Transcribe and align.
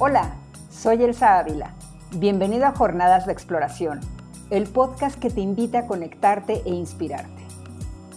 Hola, 0.00 0.36
soy 0.70 1.02
Elsa 1.02 1.40
Ávila. 1.40 1.74
Bienvenido 2.12 2.66
a 2.66 2.72
Jornadas 2.72 3.26
de 3.26 3.32
Exploración, 3.32 3.98
el 4.48 4.68
podcast 4.68 5.18
que 5.18 5.28
te 5.28 5.40
invita 5.40 5.80
a 5.80 5.86
conectarte 5.88 6.62
e 6.64 6.70
inspirarte. 6.70 7.42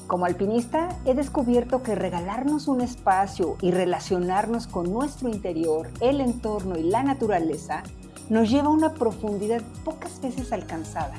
Como 0.06 0.26
alpinista, 0.26 0.90
he 1.06 1.16
descubierto 1.16 1.82
que 1.82 1.96
regalarnos 1.96 2.68
un 2.68 2.82
espacio 2.82 3.58
y 3.62 3.72
relacionarnos 3.72 4.68
con 4.68 4.94
nuestro 4.94 5.28
interior, 5.30 5.90
el 6.02 6.22
entorno 6.22 6.78
y 6.78 6.84
la 6.84 7.02
naturaleza 7.02 7.82
nos 8.30 8.48
lleva 8.52 8.68
a 8.68 8.74
una 8.74 8.94
profundidad 8.94 9.64
pocas 9.84 10.22
veces 10.22 10.54
alcanzada. 10.54 11.16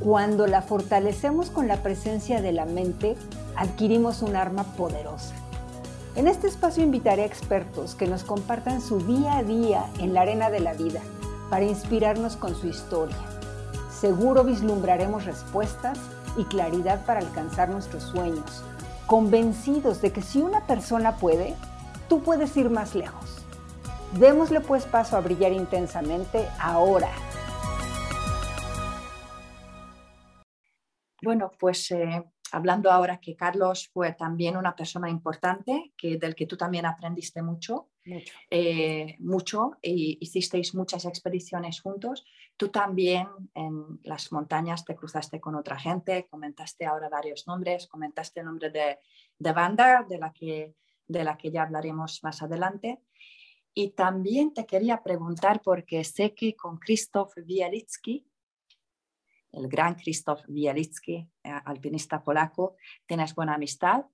Cuando 0.00 0.48
la 0.48 0.62
fortalecemos 0.62 1.50
con 1.50 1.68
la 1.68 1.76
presencia 1.76 2.42
de 2.42 2.50
la 2.50 2.66
mente, 2.66 3.14
adquirimos 3.54 4.20
un 4.22 4.34
arma 4.34 4.64
poderosa. 4.76 5.36
En 6.14 6.28
este 6.28 6.46
espacio 6.46 6.82
invitaré 6.82 7.22
a 7.22 7.26
expertos 7.26 7.94
que 7.94 8.06
nos 8.06 8.22
compartan 8.22 8.82
su 8.82 8.98
día 8.98 9.38
a 9.38 9.42
día 9.42 9.86
en 9.98 10.12
la 10.12 10.20
arena 10.20 10.50
de 10.50 10.60
la 10.60 10.74
vida 10.74 11.00
para 11.48 11.64
inspirarnos 11.64 12.36
con 12.36 12.54
su 12.54 12.66
historia. 12.66 13.16
Seguro 13.90 14.44
vislumbraremos 14.44 15.24
respuestas 15.24 15.98
y 16.36 16.44
claridad 16.44 17.06
para 17.06 17.20
alcanzar 17.20 17.70
nuestros 17.70 18.02
sueños, 18.02 18.62
convencidos 19.06 20.02
de 20.02 20.12
que 20.12 20.20
si 20.20 20.42
una 20.42 20.66
persona 20.66 21.16
puede, 21.16 21.54
tú 22.10 22.22
puedes 22.22 22.54
ir 22.58 22.68
más 22.68 22.94
lejos. 22.94 23.42
Démosle 24.18 24.60
pues 24.60 24.84
paso 24.84 25.16
a 25.16 25.20
brillar 25.20 25.52
intensamente 25.52 26.46
ahora. 26.60 27.10
Bueno, 31.22 31.52
pues 31.58 31.90
eh, 31.90 32.22
hablando 32.52 32.90
ahora 32.90 33.18
que 33.18 33.34
Carlos 33.34 33.88
fue 33.92 34.12
también 34.12 34.56
una 34.56 34.76
persona 34.76 35.08
importante, 35.08 35.92
que, 35.96 36.18
del 36.18 36.34
que 36.34 36.46
tú 36.46 36.56
también 36.56 36.86
aprendiste 36.86 37.42
mucho, 37.42 37.90
mucho, 38.04 38.32
eh, 38.50 39.16
mucho 39.20 39.78
y 39.80 40.18
hicisteis 40.20 40.74
muchas 40.74 41.04
expediciones 41.06 41.80
juntos. 41.80 42.24
Tú 42.56 42.68
también 42.68 43.26
en 43.54 44.00
las 44.04 44.30
montañas 44.32 44.84
te 44.84 44.94
cruzaste 44.94 45.40
con 45.40 45.54
otra 45.54 45.78
gente, 45.78 46.26
comentaste 46.30 46.84
ahora 46.84 47.08
varios 47.08 47.46
nombres, 47.46 47.86
comentaste 47.86 48.40
el 48.40 48.46
nombre 48.46 48.70
de, 48.70 48.98
de 49.38 49.52
banda, 49.52 50.04
de 50.08 50.18
la, 50.18 50.32
que, 50.32 50.74
de 51.06 51.24
la 51.24 51.36
que 51.36 51.50
ya 51.50 51.62
hablaremos 51.62 52.22
más 52.22 52.42
adelante. 52.42 53.00
Y 53.74 53.92
también 53.92 54.52
te 54.52 54.66
quería 54.66 55.02
preguntar, 55.02 55.62
porque 55.62 56.04
sé 56.04 56.34
que 56.34 56.54
con 56.54 56.78
Krzysztof 56.78 57.32
Bielitsky, 57.36 58.26
el 59.52 59.68
gran 59.68 59.94
Krzysztof 59.94 60.42
Bielitsky, 60.48 61.28
eh, 61.44 61.60
alpinista 61.64 62.22
polaco, 62.22 62.76
tienes 63.06 63.34
buena 63.34 63.54
amistad. 63.54 64.04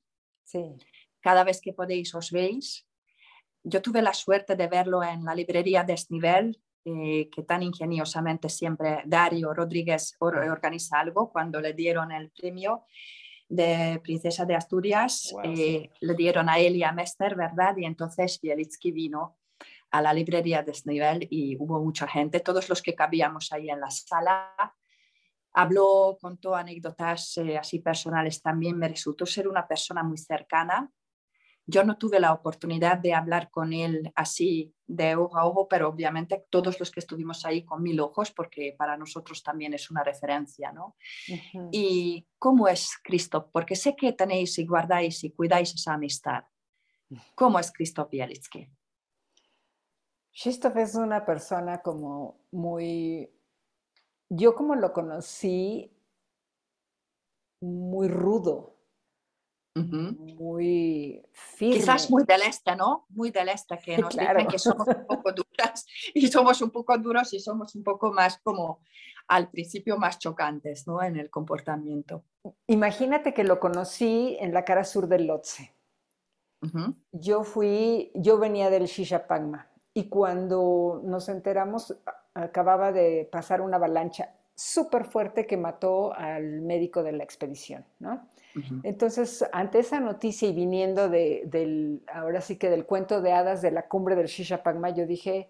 Sí. 0.44 0.76
Cada 1.20 1.44
vez 1.44 1.60
que 1.60 1.72
podéis 1.72 2.14
os 2.14 2.30
veis. 2.30 2.86
Yo 3.62 3.82
tuve 3.82 4.02
la 4.02 4.14
suerte 4.14 4.56
de 4.56 4.68
verlo 4.68 5.02
en 5.02 5.24
la 5.24 5.34
librería 5.34 5.84
Desnivel, 5.84 6.60
eh, 6.84 7.28
que 7.30 7.42
tan 7.42 7.62
ingeniosamente 7.62 8.48
siempre 8.48 9.02
Dario 9.04 9.52
Rodríguez 9.52 10.16
organiza 10.20 11.00
algo 11.00 11.30
cuando 11.30 11.60
le 11.60 11.74
dieron 11.74 12.12
el 12.12 12.30
premio 12.30 12.84
de 13.48 14.00
Princesa 14.02 14.44
de 14.44 14.54
Asturias, 14.54 15.34
eh, 15.42 15.90
le 16.00 16.14
dieron 16.14 16.48
a 16.48 16.58
él 16.58 16.76
y 16.76 16.84
a 16.84 16.92
Mester, 16.92 17.34
¿verdad? 17.34 17.76
Y 17.76 17.84
entonces 17.84 18.40
Bielitsky 18.40 18.92
vino 18.92 19.38
a 19.90 20.02
la 20.02 20.12
librería 20.12 20.62
Desnivel 20.62 21.26
y 21.30 21.56
hubo 21.58 21.80
mucha 21.80 22.06
gente, 22.06 22.40
todos 22.40 22.68
los 22.68 22.82
que 22.82 22.94
cabíamos 22.94 23.52
ahí 23.52 23.70
en 23.70 23.80
la 23.80 23.90
sala. 23.90 24.54
Habló, 25.60 26.16
contó 26.20 26.54
anécdotas 26.54 27.36
eh, 27.38 27.58
así 27.58 27.80
personales 27.80 28.40
también, 28.40 28.78
me 28.78 28.86
resultó 28.86 29.26
ser 29.26 29.48
una 29.48 29.66
persona 29.66 30.04
muy 30.04 30.16
cercana. 30.16 30.88
Yo 31.66 31.82
no 31.82 31.98
tuve 31.98 32.20
la 32.20 32.32
oportunidad 32.32 32.98
de 32.98 33.12
hablar 33.12 33.50
con 33.50 33.72
él 33.72 34.12
así 34.14 34.72
de 34.86 35.16
ojo 35.16 35.36
a 35.36 35.46
ojo, 35.46 35.66
pero 35.66 35.88
obviamente 35.88 36.46
todos 36.48 36.78
los 36.78 36.92
que 36.92 37.00
estuvimos 37.00 37.44
ahí 37.44 37.64
con 37.64 37.82
mil 37.82 37.98
ojos, 37.98 38.30
porque 38.30 38.76
para 38.78 38.96
nosotros 38.96 39.42
también 39.42 39.74
es 39.74 39.90
una 39.90 40.04
referencia, 40.04 40.70
¿no? 40.70 40.94
¿Y 41.72 42.24
cómo 42.38 42.68
es 42.68 42.92
Cristo? 43.02 43.50
Porque 43.52 43.74
sé 43.74 43.96
que 43.96 44.12
tenéis 44.12 44.58
y 44.60 44.64
guardáis 44.64 45.24
y 45.24 45.32
cuidáis 45.32 45.74
esa 45.74 45.94
amistad. 45.94 46.44
¿Cómo 47.34 47.58
es 47.58 47.72
Cristo 47.72 48.08
Bielitsky? 48.10 48.70
Krzysztof 50.32 50.76
es 50.76 50.94
una 50.94 51.26
persona 51.26 51.82
como 51.82 52.46
muy, 52.52 53.28
yo 54.30 54.54
como 54.54 54.74
lo 54.74 54.92
conocí, 54.92 55.92
muy 57.60 58.08
rudo, 58.08 58.76
muy 59.74 61.24
firme. 61.32 61.76
Quizás 61.76 62.10
muy 62.10 62.24
del 62.24 62.42
este, 62.42 62.74
¿no? 62.76 63.06
Muy 63.10 63.30
del 63.30 63.48
este, 63.48 63.78
que 63.78 63.98
nos 63.98 64.14
claro. 64.16 64.38
dicen 64.38 64.50
que 64.50 64.58
somos 64.58 64.88
un 64.88 65.06
poco 65.06 65.32
duras 65.32 65.86
y 66.14 66.26
somos 66.28 66.62
un 66.62 66.70
poco 66.70 66.98
duros 66.98 67.32
y 67.32 67.40
somos 67.40 67.74
un 67.74 67.84
poco 67.84 68.12
más 68.12 68.38
como 68.38 68.80
al 69.28 69.50
principio 69.50 69.98
más 69.98 70.18
chocantes, 70.18 70.86
¿no? 70.86 71.02
En 71.02 71.16
el 71.16 71.30
comportamiento. 71.30 72.24
Imagínate 72.66 73.34
que 73.34 73.44
lo 73.44 73.60
conocí 73.60 74.36
en 74.40 74.54
la 74.54 74.64
cara 74.64 74.84
sur 74.84 75.06
del 75.06 75.26
Lhotse. 75.26 75.74
Yo 77.12 77.44
fui, 77.44 78.10
yo 78.14 78.38
venía 78.38 78.68
del 78.68 78.86
Shishapangma 78.86 79.70
y 79.94 80.08
cuando 80.08 81.00
nos 81.04 81.28
enteramos, 81.28 81.96
acababa 82.42 82.92
de 82.92 83.28
pasar 83.30 83.60
una 83.60 83.76
avalancha 83.76 84.34
súper 84.54 85.04
fuerte 85.04 85.46
que 85.46 85.56
mató 85.56 86.12
al 86.14 86.60
médico 86.62 87.02
de 87.02 87.12
la 87.12 87.24
expedición, 87.24 87.84
¿no? 88.00 88.28
Entonces, 88.82 89.44
ante 89.52 89.78
esa 89.78 90.00
noticia 90.00 90.48
y 90.48 90.52
viniendo 90.52 91.08
de, 91.08 91.44
del, 91.46 92.02
ahora 92.12 92.40
sí 92.40 92.56
que 92.56 92.68
del 92.70 92.86
cuento 92.86 93.20
de 93.20 93.32
hadas 93.32 93.62
de 93.62 93.70
la 93.70 93.86
cumbre 93.86 94.16
del 94.16 94.26
Shishapangma, 94.26 94.90
yo 94.90 95.06
dije, 95.06 95.48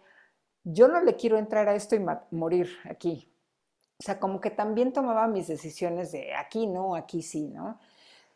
yo 0.62 0.88
no 0.88 1.00
le 1.00 1.16
quiero 1.16 1.38
entrar 1.38 1.70
a 1.70 1.74
esto 1.74 1.96
y 1.96 2.04
morir 2.30 2.68
aquí. 2.84 3.32
O 3.98 4.02
sea, 4.02 4.20
como 4.20 4.42
que 4.42 4.50
también 4.50 4.92
tomaba 4.92 5.26
mis 5.26 5.48
decisiones 5.48 6.12
de 6.12 6.34
aquí 6.34 6.66
no, 6.66 6.94
aquí 6.94 7.22
sí, 7.22 7.48
¿no? 7.48 7.78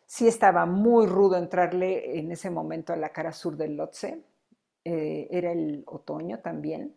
Sí 0.06 0.26
estaba 0.26 0.64
muy 0.64 1.06
rudo 1.06 1.36
entrarle 1.36 2.18
en 2.18 2.32
ese 2.32 2.48
momento 2.48 2.94
a 2.94 2.96
la 2.96 3.10
cara 3.10 3.32
sur 3.32 3.56
del 3.56 3.76
Lhotse, 3.76 4.22
eh, 4.84 5.28
era 5.30 5.52
el 5.52 5.84
otoño 5.86 6.38
también. 6.38 6.94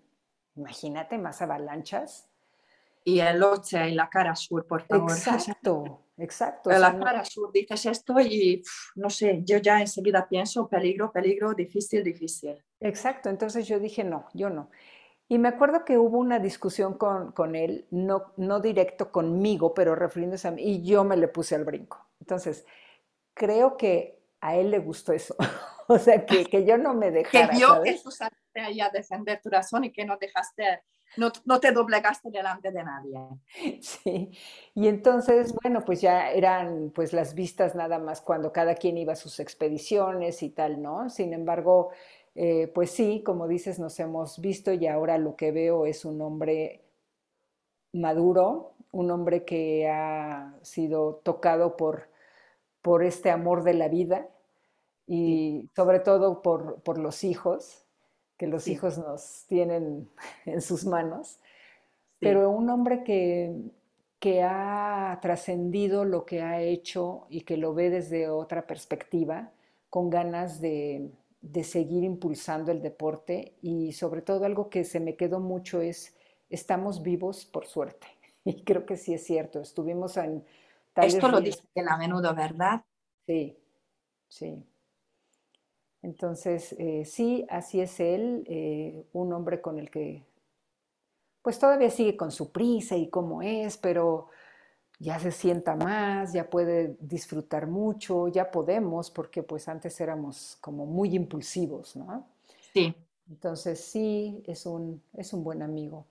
Imagínate, 0.55 1.17
más 1.17 1.41
avalanchas. 1.41 2.29
Y 3.03 3.19
el 3.19 3.39
Lhotse 3.39 3.89
y 3.89 3.93
la 3.93 4.09
cara 4.09 4.35
sur, 4.35 4.65
por 4.65 4.81
favor. 4.81 5.11
Exacto, 5.11 6.01
exacto. 6.17 6.71
En 6.71 6.81
la 6.81 6.97
cara 6.97 7.23
sur 7.23 7.51
dices 7.51 7.85
esto 7.85 8.19
y 8.19 8.63
no 8.95 9.09
sé, 9.09 9.41
yo 9.43 9.57
ya 9.57 9.79
enseguida 9.79 10.27
pienso 10.27 10.67
peligro, 10.67 11.11
peligro, 11.11 11.53
difícil, 11.53 12.03
difícil. 12.03 12.63
Exacto, 12.79 13.29
entonces 13.29 13.67
yo 13.67 13.79
dije 13.79 14.03
no, 14.03 14.27
yo 14.33 14.49
no. 14.49 14.69
Y 15.27 15.37
me 15.39 15.49
acuerdo 15.49 15.85
que 15.85 15.97
hubo 15.97 16.17
una 16.17 16.39
discusión 16.39 16.95
con, 16.95 17.31
con 17.31 17.55
él, 17.55 17.87
no, 17.91 18.33
no 18.37 18.59
directo 18.59 19.11
conmigo, 19.11 19.73
pero 19.73 19.95
refiriéndose 19.95 20.47
a 20.47 20.51
mí, 20.51 20.61
y 20.63 20.83
yo 20.83 21.03
me 21.03 21.17
le 21.17 21.27
puse 21.27 21.55
al 21.55 21.63
brinco. 21.63 22.07
Entonces, 22.19 22.65
creo 23.33 23.75
que 23.75 24.19
a 24.39 24.55
él 24.55 24.69
le 24.69 24.79
gustó 24.79 25.13
eso. 25.13 25.35
o 25.87 25.97
sea, 25.97 26.25
que, 26.25 26.45
que, 26.45 26.65
yo 26.65 26.77
no 26.77 26.93
me 26.93 27.11
dejara. 27.11 27.49
Que 27.49 27.57
vio 27.57 27.81
que 27.81 27.99
tú 28.03 28.11
saliste 28.55 28.59
ahí 28.61 28.79
a 28.81 28.89
defender 28.89 29.41
tu 29.41 29.49
razón 29.49 29.83
y 29.83 29.91
que 29.91 30.05
no 30.05 30.17
dejaste, 30.17 30.81
no, 31.17 31.31
no, 31.45 31.59
te 31.59 31.71
doblegaste 31.71 32.29
delante 32.31 32.71
de 32.71 32.83
nadie. 32.83 33.19
Sí, 33.81 34.31
y 34.73 34.87
entonces, 34.87 35.53
bueno, 35.61 35.83
pues 35.85 36.01
ya 36.01 36.31
eran 36.31 36.91
pues 36.93 37.13
las 37.13 37.33
vistas 37.35 37.75
nada 37.75 37.99
más 37.99 38.21
cuando 38.21 38.51
cada 38.51 38.75
quien 38.75 38.97
iba 38.97 39.13
a 39.13 39.17
sus 39.17 39.39
expediciones 39.39 40.41
y 40.43 40.49
tal, 40.49 40.81
¿no? 40.81 41.09
Sin 41.09 41.33
embargo, 41.33 41.91
eh, 42.35 42.67
pues 42.73 42.91
sí, 42.91 43.21
como 43.23 43.47
dices, 43.47 43.79
nos 43.79 43.99
hemos 43.99 44.39
visto 44.39 44.73
y 44.73 44.87
ahora 44.87 45.17
lo 45.17 45.35
que 45.35 45.51
veo 45.51 45.85
es 45.85 46.05
un 46.05 46.21
hombre 46.21 46.81
maduro, 47.93 48.73
un 48.91 49.11
hombre 49.11 49.45
que 49.45 49.87
ha 49.89 50.53
sido 50.61 51.21
tocado 51.23 51.77
por, 51.77 52.09
por 52.81 53.03
este 53.03 53.31
amor 53.31 53.63
de 53.63 53.73
la 53.73 53.87
vida 53.87 54.29
y 55.07 55.69
sobre 55.75 55.99
todo 55.99 56.41
por, 56.41 56.81
por 56.81 56.97
los 56.97 57.23
hijos, 57.23 57.84
que 58.37 58.47
los 58.47 58.67
hijos 58.67 58.97
nos 58.97 59.45
tienen 59.47 60.09
en 60.45 60.61
sus 60.61 60.85
manos, 60.85 61.39
pero 62.19 62.49
un 62.49 62.69
hombre 62.69 63.03
que, 63.03 63.53
que 64.19 64.41
ha 64.41 65.19
trascendido 65.21 66.05
lo 66.05 66.25
que 66.25 66.41
ha 66.41 66.61
hecho 66.61 67.27
y 67.29 67.41
que 67.41 67.57
lo 67.57 67.73
ve 67.73 67.89
desde 67.89 68.29
otra 68.29 68.65
perspectiva, 68.65 69.51
con 69.89 70.09
ganas 70.09 70.59
de, 70.59 71.11
de 71.41 71.63
seguir 71.63 72.03
impulsando 72.03 72.71
el 72.71 72.81
deporte 72.81 73.53
y 73.61 73.91
sobre 73.91 74.23
todo 74.23 74.45
algo 74.45 74.69
que 74.69 74.83
se 74.83 74.99
me 74.99 75.15
quedó 75.15 75.39
mucho 75.39 75.79
es, 75.79 76.15
estamos 76.49 77.03
vivos 77.03 77.45
por 77.45 77.65
suerte. 77.65 78.07
Y 78.47 78.63
creo 78.63 78.85
que 78.85 78.95
sí 78.95 79.11
es 79.11 79.23
cierto, 79.25 79.59
estuvimos 79.59 80.17
en... 80.17 80.45
Esto 80.95 81.29
lo 81.29 81.41
dice 81.41 81.63
a 81.89 81.97
menudo, 81.97 82.35
¿verdad? 82.35 82.83
Sí, 83.25 83.57
sí. 84.27 84.63
Entonces, 86.05 86.73
eh, 86.77 87.03
sí, 87.03 87.47
así 87.49 87.81
es 87.81 87.99
él, 87.99 88.43
eh, 88.47 89.07
un 89.13 89.33
hombre 89.33 89.59
con 89.59 89.79
el 89.79 89.89
que, 89.89 90.23
pues 91.41 91.57
todavía 91.57 91.89
sigue 91.89 92.15
con 92.15 92.31
su 92.31 92.51
prisa 92.51 92.95
y 92.95 93.09
cómo 93.09 93.41
es, 93.41 93.75
pero 93.77 94.27
ya 94.99 95.17
se 95.17 95.31
sienta 95.31 95.75
más, 95.75 96.31
ya 96.31 96.47
puede 96.47 96.95
disfrutar 96.99 97.65
mucho, 97.65 98.27
ya 98.27 98.51
podemos, 98.51 99.09
porque 99.09 99.41
pues 99.41 99.67
antes 99.67 99.99
éramos 99.99 100.59
como 100.61 100.85
muy 100.85 101.15
impulsivos, 101.15 101.95
¿no? 101.95 102.27
Sí, 102.71 102.93
Entonces 103.27 103.83
sí, 103.83 104.43
es 104.45 104.67
un, 104.67 105.01
es 105.13 105.33
un 105.33 105.43
buen 105.43 105.63
amigo. 105.63 106.05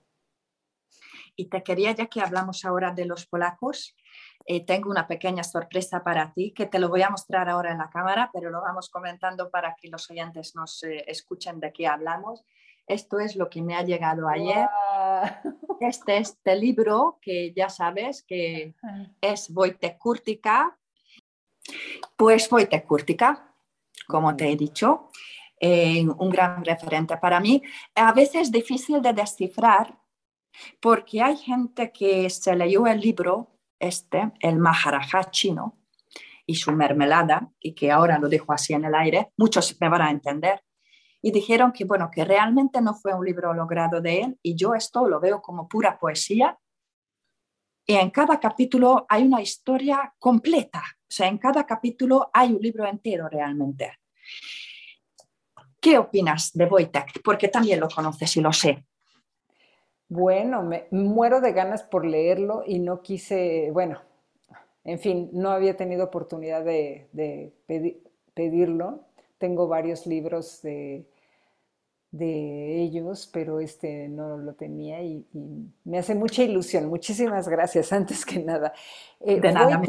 Y 1.37 1.45
te 1.45 1.63
quería, 1.63 1.93
ya 1.93 2.07
que 2.07 2.19
hablamos 2.19 2.65
ahora 2.65 2.91
de 2.91 3.05
los 3.05 3.25
polacos, 3.25 3.95
eh, 4.45 4.63
tengo 4.63 4.91
una 4.91 5.07
pequeña 5.07 5.43
sorpresa 5.43 6.03
para 6.03 6.31
ti 6.31 6.51
que 6.51 6.67
te 6.67 6.77
lo 6.77 6.89
voy 6.89 7.01
a 7.01 7.09
mostrar 7.09 7.49
ahora 7.49 7.71
en 7.71 7.79
la 7.79 7.89
cámara, 7.89 8.29
pero 8.31 8.51
lo 8.51 8.61
vamos 8.61 8.89
comentando 8.89 9.49
para 9.49 9.75
que 9.75 9.89
los 9.89 10.09
oyentes 10.11 10.55
nos 10.55 10.83
eh, 10.83 11.03
escuchen 11.07 11.59
de 11.59 11.73
qué 11.73 11.87
hablamos. 11.87 12.43
Esto 12.87 13.19
es 13.19 13.35
lo 13.35 13.49
que 13.49 13.63
me 13.63 13.75
ha 13.75 13.81
llegado 13.81 14.27
ayer. 14.27 14.67
Este 15.79 16.17
es 16.17 16.29
este 16.29 16.55
libro 16.55 17.17
que 17.21 17.51
ya 17.53 17.69
sabes 17.69 18.23
que 18.23 18.75
es 19.19 19.51
Kurtika. 19.97 20.77
Pues 22.15 22.47
Kurtika, 22.87 23.55
como 24.07 24.35
te 24.35 24.51
he 24.51 24.55
dicho, 24.55 25.09
eh, 25.59 26.05
un 26.05 26.29
gran 26.29 26.63
referente 26.63 27.17
para 27.17 27.39
mí. 27.39 27.63
A 27.95 28.13
veces 28.13 28.43
es 28.43 28.51
difícil 28.51 29.01
de 29.01 29.13
descifrar 29.13 29.97
porque 30.79 31.21
hay 31.21 31.37
gente 31.37 31.91
que 31.91 32.29
se 32.29 32.55
leyó 32.55 32.85
el 32.87 32.99
libro, 32.99 33.54
este, 33.85 34.31
el 34.39 34.57
Maharaja 34.57 35.29
chino, 35.31 35.79
y 36.45 36.55
su 36.55 36.71
mermelada, 36.71 37.49
y 37.59 37.73
que 37.73 37.91
ahora 37.91 38.19
lo 38.19 38.29
dejo 38.29 38.53
así 38.53 38.73
en 38.73 38.85
el 38.85 38.95
aire, 38.95 39.31
muchos 39.37 39.75
me 39.79 39.89
van 39.89 40.01
a 40.01 40.11
entender, 40.11 40.63
y 41.21 41.31
dijeron 41.31 41.71
que, 41.71 41.85
bueno, 41.85 42.09
que 42.11 42.23
realmente 42.23 42.81
no 42.81 42.93
fue 42.93 43.13
un 43.13 43.25
libro 43.25 43.53
logrado 43.53 43.99
de 43.99 44.21
él, 44.21 44.39
y 44.43 44.55
yo 44.55 44.75
esto 44.75 45.07
lo 45.07 45.19
veo 45.19 45.41
como 45.41 45.67
pura 45.67 45.97
poesía, 45.97 46.57
y 47.87 47.95
en 47.95 48.09
cada 48.09 48.39
capítulo 48.39 49.05
hay 49.09 49.23
una 49.23 49.41
historia 49.41 50.13
completa, 50.19 50.83
o 51.01 51.11
sea, 51.11 51.27
en 51.27 51.37
cada 51.37 51.65
capítulo 51.65 52.29
hay 52.33 52.51
un 52.51 52.61
libro 52.61 52.85
entero 52.87 53.29
realmente. 53.29 53.99
¿Qué 55.79 55.99
opinas 55.99 56.51
de 56.53 56.65
Wojtek? 56.65 57.21
Porque 57.23 57.47
también 57.47 57.79
lo 57.79 57.87
conoces 57.87 58.35
y 58.37 58.41
lo 58.41 58.51
sé. 58.51 58.85
Bueno, 60.07 60.61
me 60.61 60.87
muero 60.91 61.41
de 61.41 61.51
ganas 61.51 61.83
por 61.83 62.05
leerlo 62.05 62.63
y 62.65 62.79
no 62.79 63.01
quise, 63.01 63.69
bueno, 63.71 63.99
en 64.83 64.99
fin, 64.99 65.29
no 65.33 65.49
había 65.49 65.75
tenido 65.75 66.05
oportunidad 66.05 66.63
de, 66.63 67.07
pedirlo. 68.33 69.01
Tengo 69.39 69.67
varios 69.67 70.05
libros 70.05 70.61
de, 70.61 71.05
de, 72.11 72.81
ellos, 72.83 73.27
pero 73.33 73.59
este 73.59 74.07
no 74.07 74.37
lo 74.37 74.53
tenía 74.53 75.01
y, 75.01 75.25
me 75.83 75.97
hace 75.97 76.13
mucha 76.13 76.43
ilusión. 76.43 76.85
Muchísimas 76.87 77.49
gracias, 77.49 77.91
antes 77.93 78.25
que 78.25 78.39
nada. 78.39 78.73
Eh, 79.19 79.41
de 79.41 79.51
nada, 79.51 79.81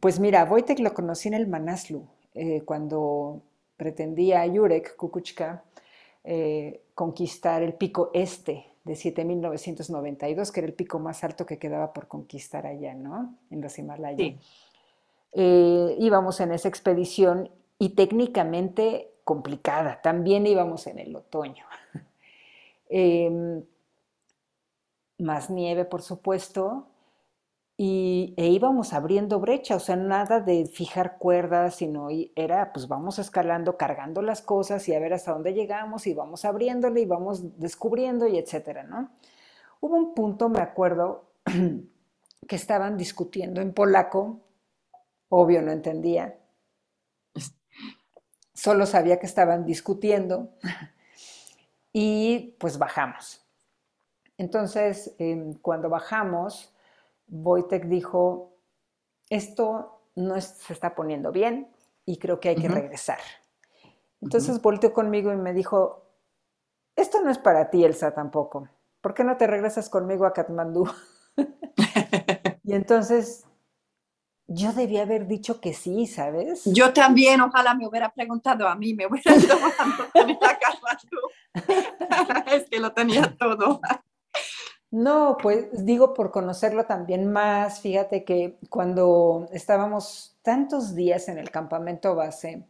pues 0.00 0.18
mira, 0.18 0.44
Wojtek 0.44 0.80
lo 0.80 0.92
conocí 0.92 1.28
en 1.28 1.34
el 1.34 1.46
Manaslu, 1.46 2.06
eh, 2.34 2.62
cuando 2.62 3.42
pretendía 3.76 4.46
Jurek 4.46 4.96
Kukuchka 4.96 5.62
eh, 6.24 6.82
conquistar 6.94 7.62
el 7.62 7.74
pico 7.74 8.10
este 8.12 8.66
de 8.88 8.94
7.992, 8.94 10.50
que 10.50 10.60
era 10.60 10.66
el 10.66 10.74
pico 10.74 10.98
más 10.98 11.22
alto 11.22 11.46
que 11.46 11.58
quedaba 11.58 11.92
por 11.92 12.08
conquistar 12.08 12.66
allá, 12.66 12.94
¿no? 12.94 13.36
En 13.50 13.60
los 13.60 13.78
Himalayas. 13.78 14.34
Eh, 15.32 15.96
íbamos 15.98 16.40
en 16.40 16.52
esa 16.52 16.68
expedición 16.68 17.50
y 17.78 17.90
técnicamente 17.90 19.12
complicada. 19.24 20.00
También 20.02 20.46
íbamos 20.46 20.86
en 20.86 20.98
el 20.98 21.14
otoño. 21.14 21.64
Em, 22.90 23.62
más 25.18 25.50
nieve, 25.50 25.84
por 25.84 26.00
supuesto, 26.00 26.87
y, 27.80 28.34
e 28.36 28.48
íbamos 28.48 28.92
abriendo 28.92 29.38
brecha, 29.38 29.76
o 29.76 29.78
sea, 29.78 29.94
nada 29.94 30.40
de 30.40 30.66
fijar 30.66 31.16
cuerdas, 31.16 31.76
sino 31.76 32.08
era, 32.34 32.72
pues 32.72 32.88
vamos 32.88 33.20
escalando, 33.20 33.76
cargando 33.76 34.20
las 34.20 34.42
cosas 34.42 34.88
y 34.88 34.94
a 34.96 34.98
ver 34.98 35.14
hasta 35.14 35.32
dónde 35.32 35.54
llegamos 35.54 36.08
y 36.08 36.12
vamos 36.12 36.44
abriéndole 36.44 37.02
y 37.02 37.06
vamos 37.06 37.56
descubriendo 37.60 38.26
y 38.26 38.36
etcétera, 38.36 38.82
¿no? 38.82 39.10
Hubo 39.80 39.94
un 39.94 40.12
punto, 40.12 40.48
me 40.48 40.60
acuerdo, 40.60 41.30
que 42.48 42.56
estaban 42.56 42.96
discutiendo 42.96 43.60
en 43.60 43.72
polaco, 43.72 44.40
obvio 45.28 45.62
no 45.62 45.70
entendía, 45.70 46.36
solo 48.54 48.86
sabía 48.86 49.20
que 49.20 49.26
estaban 49.26 49.64
discutiendo 49.64 50.50
y 51.92 52.56
pues 52.58 52.76
bajamos. 52.76 53.46
Entonces, 54.36 55.14
em, 55.18 55.54
cuando 55.54 55.88
bajamos, 55.88 56.74
Wojtek 57.28 57.86
dijo, 57.86 58.56
esto 59.30 60.02
no 60.14 60.40
se 60.40 60.72
está 60.72 60.94
poniendo 60.94 61.32
bien 61.32 61.68
y 62.04 62.18
creo 62.18 62.40
que 62.40 62.50
hay 62.50 62.56
que 62.56 62.68
regresar. 62.68 63.18
Entonces 64.20 64.60
volteó 64.60 64.92
conmigo 64.92 65.32
y 65.32 65.36
me 65.36 65.52
dijo, 65.52 66.04
esto 66.96 67.22
no 67.22 67.30
es 67.30 67.38
para 67.38 67.70
ti, 67.70 67.84
Elsa, 67.84 68.12
tampoco. 68.12 68.68
¿Por 69.00 69.14
qué 69.14 69.22
no 69.22 69.36
te 69.36 69.46
regresas 69.46 69.88
conmigo 69.88 70.26
a 70.26 70.32
Katmandú? 70.32 70.90
y 72.64 72.72
entonces 72.72 73.44
yo 74.48 74.72
debía 74.72 75.02
haber 75.02 75.26
dicho 75.26 75.60
que 75.60 75.74
sí, 75.74 76.06
¿sabes? 76.06 76.64
Yo 76.64 76.92
también, 76.92 77.40
ojalá 77.40 77.74
me 77.74 77.86
hubiera 77.86 78.12
preguntado 78.12 78.66
a 78.66 78.74
mí, 78.74 78.94
me 78.94 79.06
hubiera 79.06 79.34
tomado 79.46 80.10
con 80.12 80.38
Katmandú. 80.38 81.18
es 82.50 82.68
que 82.68 82.80
lo 82.80 82.92
tenía 82.92 83.36
todo. 83.38 83.80
No, 84.90 85.36
pues 85.42 85.84
digo 85.84 86.14
por 86.14 86.30
conocerlo 86.30 86.86
también 86.86 87.30
más, 87.30 87.80
fíjate 87.80 88.24
que 88.24 88.56
cuando 88.70 89.46
estábamos 89.52 90.36
tantos 90.42 90.94
días 90.94 91.28
en 91.28 91.36
el 91.38 91.50
campamento 91.50 92.14
base, 92.14 92.64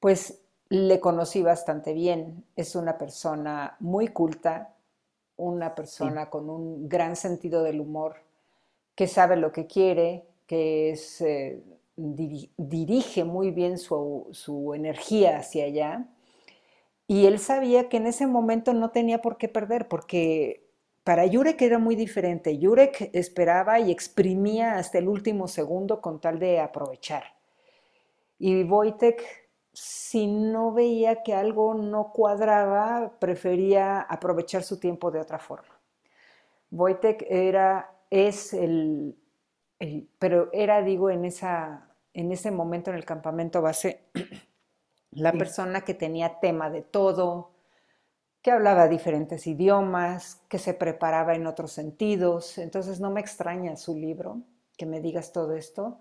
pues 0.00 0.40
le 0.68 1.00
conocí 1.00 1.42
bastante 1.42 1.94
bien. 1.94 2.44
Es 2.56 2.76
una 2.76 2.98
persona 2.98 3.76
muy 3.80 4.08
culta, 4.08 4.74
una 5.36 5.74
persona 5.74 6.28
con 6.30 6.50
un 6.50 6.88
gran 6.88 7.16
sentido 7.16 7.62
del 7.62 7.80
humor, 7.80 8.16
que 8.94 9.06
sabe 9.06 9.36
lo 9.36 9.52
que 9.52 9.66
quiere, 9.66 10.26
que 10.46 10.90
es, 10.90 11.20
eh, 11.22 11.62
dirige 11.96 13.24
muy 13.24 13.50
bien 13.50 13.78
su, 13.78 14.26
su 14.32 14.74
energía 14.74 15.38
hacia 15.38 15.64
allá. 15.64 16.06
Y 17.06 17.26
él 17.26 17.38
sabía 17.38 17.88
que 17.88 17.96
en 17.96 18.06
ese 18.06 18.26
momento 18.26 18.74
no 18.74 18.90
tenía 18.90 19.22
por 19.22 19.38
qué 19.38 19.48
perder, 19.48 19.88
porque 19.88 20.67
para 21.08 21.26
Jurek 21.26 21.62
era 21.62 21.78
muy 21.78 21.96
diferente. 21.96 22.58
Jurek 22.60 23.08
esperaba 23.14 23.80
y 23.80 23.90
exprimía 23.90 24.76
hasta 24.76 24.98
el 24.98 25.08
último 25.08 25.48
segundo 25.48 26.02
con 26.02 26.20
tal 26.20 26.38
de 26.38 26.60
aprovechar. 26.60 27.24
Y 28.38 28.62
Wojtek, 28.64 29.24
si 29.72 30.26
no 30.26 30.74
veía 30.74 31.22
que 31.22 31.32
algo 31.32 31.72
no 31.72 32.12
cuadraba, 32.12 33.14
prefería 33.18 34.02
aprovechar 34.02 34.62
su 34.64 34.78
tiempo 34.78 35.10
de 35.10 35.20
otra 35.20 35.38
forma. 35.38 35.80
Wojtek 36.70 37.24
era, 37.30 37.90
es 38.10 38.52
el, 38.52 39.16
pero 40.18 40.50
era, 40.52 40.82
digo, 40.82 41.08
en, 41.08 41.24
esa, 41.24 41.88
en 42.12 42.32
ese 42.32 42.50
momento 42.50 42.90
en 42.90 42.98
el 42.98 43.06
campamento 43.06 43.62
base, 43.62 44.10
la 45.12 45.32
persona 45.32 45.80
que 45.86 45.94
tenía 45.94 46.38
tema 46.38 46.68
de 46.68 46.82
todo, 46.82 47.52
que 48.42 48.50
hablaba 48.50 48.88
diferentes 48.88 49.46
idiomas, 49.46 50.42
que 50.48 50.58
se 50.58 50.74
preparaba 50.74 51.34
en 51.34 51.46
otros 51.46 51.72
sentidos. 51.72 52.58
Entonces 52.58 53.00
no 53.00 53.10
me 53.10 53.20
extraña 53.20 53.76
su 53.76 53.96
libro, 53.96 54.42
que 54.76 54.86
me 54.86 55.00
digas 55.00 55.32
todo 55.32 55.54
esto, 55.54 56.00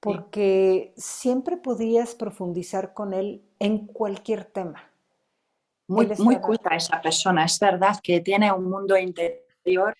porque 0.00 0.92
siempre 0.96 1.56
podías 1.56 2.14
profundizar 2.14 2.92
con 2.92 3.14
él 3.14 3.42
en 3.58 3.86
cualquier 3.86 4.44
tema. 4.44 4.92
Muy, 5.88 6.06
muy 6.18 6.38
culta 6.38 6.76
esa 6.76 7.00
persona, 7.00 7.46
es 7.46 7.58
verdad 7.58 7.96
que 8.02 8.20
tiene 8.20 8.52
un 8.52 8.68
mundo 8.68 8.94
interior, 8.98 9.96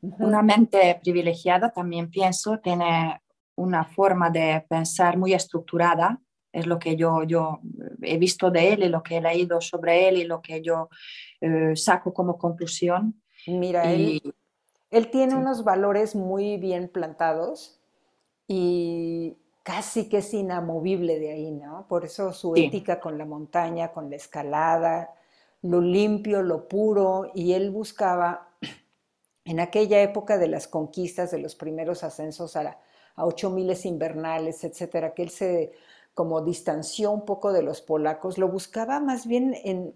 una 0.00 0.42
mente 0.42 0.98
privilegiada, 1.02 1.70
también 1.70 2.10
pienso, 2.10 2.58
tiene 2.58 3.20
una 3.54 3.84
forma 3.84 4.30
de 4.30 4.64
pensar 4.66 5.18
muy 5.18 5.34
estructurada, 5.34 6.18
es 6.52 6.66
lo 6.66 6.78
que 6.78 6.96
yo, 6.96 7.22
yo 7.24 7.60
he 8.02 8.18
visto 8.18 8.50
de 8.50 8.74
él 8.74 8.82
y 8.84 8.88
lo 8.88 9.02
que 9.02 9.16
he 9.16 9.20
leído 9.20 9.60
sobre 9.60 10.08
él 10.08 10.18
y 10.18 10.24
lo 10.24 10.42
que 10.42 10.60
yo 10.60 10.90
eh, 11.40 11.74
saco 11.74 12.12
como 12.12 12.38
conclusión. 12.38 13.20
Mira, 13.46 13.90
él, 13.90 14.20
tiene 15.10 15.34
unos 15.34 15.64
valores 15.64 16.14
muy 16.14 16.58
bien 16.58 16.88
plantados 16.88 17.80
y 18.46 19.36
casi 19.62 20.08
que 20.08 20.18
es 20.18 20.34
inamovible 20.34 21.18
de 21.18 21.32
ahí, 21.32 21.50
¿no? 21.50 21.86
Por 21.88 22.04
eso 22.04 22.32
su 22.32 22.54
ética 22.54 23.00
con 23.00 23.16
la 23.16 23.24
montaña, 23.24 23.92
con 23.92 24.10
la 24.10 24.16
escalada, 24.16 25.14
lo 25.62 25.80
limpio, 25.80 26.42
lo 26.42 26.68
puro, 26.68 27.30
y 27.34 27.54
él 27.54 27.70
buscaba 27.70 28.50
en 29.46 29.60
aquella 29.60 30.02
época 30.02 30.36
de 30.36 30.48
las 30.48 30.68
conquistas, 30.68 31.30
de 31.30 31.38
los 31.38 31.54
primeros 31.54 32.04
ascensos 32.04 32.56
a, 32.56 32.78
a 33.16 33.24
ocho 33.24 33.48
miles 33.48 33.86
invernales, 33.86 34.62
etcétera, 34.64 35.14
que 35.14 35.22
él 35.22 35.30
se 35.30 35.72
como 36.14 36.42
distanció 36.42 37.10
un 37.10 37.24
poco 37.24 37.52
de 37.52 37.62
los 37.62 37.80
polacos, 37.80 38.38
lo 38.38 38.48
buscaba 38.48 39.00
más 39.00 39.26
bien 39.26 39.54
en, 39.64 39.94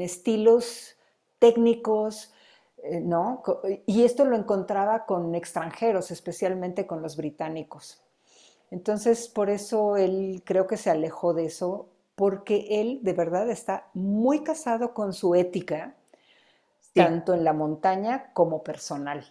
estilos 0.00 0.96
técnicos, 1.38 2.32
eh, 2.82 3.00
¿no? 3.00 3.42
Y 3.86 4.02
esto 4.02 4.24
lo 4.24 4.36
encontraba 4.36 5.06
con 5.06 5.34
extranjeros, 5.34 6.10
especialmente 6.10 6.86
con 6.86 7.00
los 7.00 7.16
británicos. 7.16 8.02
Entonces, 8.70 9.28
por 9.28 9.50
eso 9.50 9.96
él 9.96 10.42
creo 10.44 10.66
que 10.66 10.76
se 10.76 10.90
alejó 10.90 11.32
de 11.32 11.46
eso 11.46 11.88
porque 12.14 12.66
él 12.80 12.98
de 13.02 13.12
verdad 13.12 13.48
está 13.48 13.88
muy 13.94 14.42
casado 14.42 14.92
con 14.92 15.12
su 15.12 15.36
ética, 15.36 15.94
tanto 16.92 17.34
en 17.34 17.44
la 17.44 17.52
montaña 17.52 18.32
como 18.32 18.64
personal. 18.64 19.24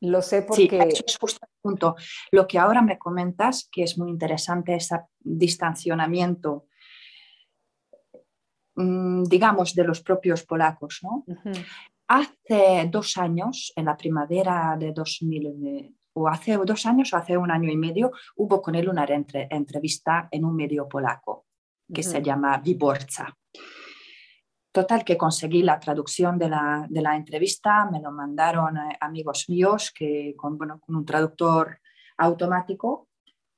Lo 0.00 0.20
sé 0.22 0.42
porque... 0.42 0.68
Sí, 0.68 0.88
eso 0.88 1.04
es 1.06 1.16
justo 1.18 1.40
el 1.42 1.60
punto. 1.60 1.96
Lo 2.30 2.46
que 2.46 2.58
ahora 2.58 2.82
me 2.82 2.98
comentas, 2.98 3.68
que 3.72 3.82
es 3.82 3.98
muy 3.98 4.10
interesante, 4.10 4.74
ese 4.74 5.00
distanciamiento, 5.36 6.66
mm, 8.76 9.24
digamos, 9.24 9.74
de 9.74 9.84
los 9.84 10.02
propios 10.02 10.44
polacos. 10.44 11.00
¿no? 11.02 11.24
Hace 12.08 12.88
dos 12.90 13.16
años, 13.18 13.72
en 13.76 13.84
la 13.84 13.96
primavera 13.96 14.76
de 14.78 14.92
2000, 14.92 15.94
o 16.14 16.28
hace 16.28 16.56
dos 16.56 16.86
años 16.86 17.12
o 17.12 17.16
hace 17.16 17.36
un 17.36 17.50
año 17.50 17.70
y 17.70 17.76
medio, 17.76 18.12
hubo 18.36 18.60
con 18.62 18.74
él 18.74 18.88
una 18.88 19.06
entrevista 19.06 20.28
en 20.30 20.44
un 20.44 20.56
medio 20.56 20.88
polaco 20.88 21.46
que 21.92 22.02
se 22.02 22.22
llama 22.22 22.58
Viborca. 22.58 23.34
Total, 24.70 25.02
que 25.04 25.16
conseguí 25.16 25.62
la 25.62 25.80
traducción 25.80 26.38
de 26.38 26.48
la, 26.50 26.86
de 26.88 27.00
la 27.00 27.16
entrevista, 27.16 27.88
me 27.90 28.00
lo 28.00 28.12
mandaron 28.12 28.76
eh, 28.76 28.96
amigos 29.00 29.46
míos 29.48 29.92
que, 29.96 30.34
con, 30.36 30.58
bueno, 30.58 30.78
con 30.78 30.94
un 30.94 31.04
traductor 31.04 31.80
automático 32.18 33.07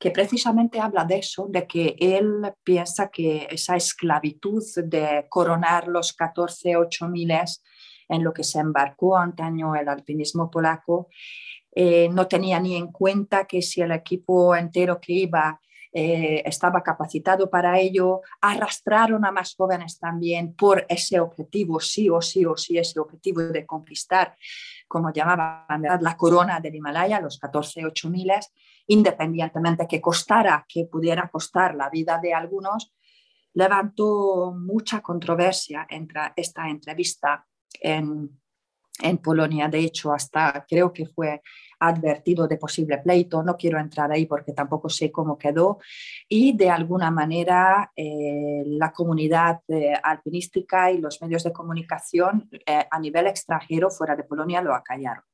que 0.01 0.11
precisamente 0.11 0.81
habla 0.81 1.05
de 1.05 1.19
eso, 1.19 1.47
de 1.51 1.67
que 1.67 1.95
él 2.01 2.41
piensa 2.65 3.11
que 3.11 3.47
esa 3.51 3.77
esclavitud 3.77 4.65
de 4.83 5.27
coronar 5.29 5.89
los 5.89 6.15
14, 6.15 6.77
8 6.77 7.09
miles 7.09 7.63
en 8.09 8.25
lo 8.25 8.33
que 8.33 8.43
se 8.43 8.61
embarcó 8.61 9.19
antaño 9.19 9.77
el 9.77 9.91
alpinismo 9.91 10.51
polaco, 10.51 11.09
eh, 11.73 12.09
no 12.09 12.27
tenía 12.27 12.59
ni 12.59 12.77
en 12.77 12.91
cuenta 12.91 13.45
que 13.45 13.61
si 13.61 13.83
el 13.83 13.93
equipo 13.93 14.57
entero 14.57 14.99
que 14.99 15.13
iba 15.13 15.61
eh, 15.93 16.43
estaba 16.47 16.83
capacitado 16.83 17.51
para 17.51 17.79
ello, 17.79 18.23
arrastraron 18.41 19.27
a 19.27 19.33
más 19.33 19.55
jóvenes 19.55 19.99
también 19.99 20.55
por 20.55 20.87
ese 20.89 21.21
objetivo, 21.21 21.79
sí 21.79 22.09
o 22.09 22.23
sí 22.23 22.47
o 22.47 22.57
sí, 22.57 22.79
ese 22.79 23.01
objetivo 23.01 23.43
de 23.43 23.67
conquistar, 23.67 24.35
como 24.91 25.13
llamaban, 25.13 25.83
la 26.01 26.17
corona 26.17 26.59
del 26.59 26.75
Himalaya, 26.75 27.21
los 27.21 27.39
14, 27.39 27.87
8 27.87 28.11
miles, 28.11 28.53
independientemente 28.89 29.87
que 29.87 30.01
costara, 30.01 30.67
que 30.69 30.87
pudiera 30.87 31.29
costar 31.29 31.77
la 31.77 31.89
vida 31.89 32.19
de 32.21 32.35
algunos, 32.35 32.93
levantó 33.55 34.53
mucha 34.53 35.01
controversia 35.01 35.87
entre 35.89 36.33
esta 36.35 36.69
entrevista 36.69 37.47
en, 37.81 38.40
en 39.03 39.19
Polonia. 39.19 39.69
De 39.69 39.81
hecho, 39.81 40.13
hasta 40.13 40.65
creo 40.69 40.93
que 40.93 41.07
fue 41.07 41.43
advertido 41.81 42.47
de 42.47 42.59
posible 42.59 42.99
pleito, 42.99 43.43
no 43.43 43.57
quiero 43.57 43.79
entrar 43.79 44.13
ahí 44.13 44.27
porque 44.27 44.53
tampoco 44.53 44.89
sé 44.89 45.11
cómo 45.11 45.39
quedó, 45.39 45.79
y 46.29 46.57
de 46.57 46.69
alguna 46.69 47.11
manera 47.11 47.91
eh, 47.97 48.63
la 48.67 48.93
comunidad 48.93 49.61
eh, 49.69 49.95
alpinística 50.03 50.91
y 50.93 50.99
los 50.99 51.21
medios 51.23 51.43
de 51.43 51.53
comunicación 51.53 52.49
eh, 52.67 52.85
a 52.91 52.99
nivel 53.01 53.27
extranjero 53.27 53.91
fuera 53.91 54.15
de 54.15 54.25
Polonia 54.25 54.61
lo 54.61 54.75
acallaron. 54.75 55.25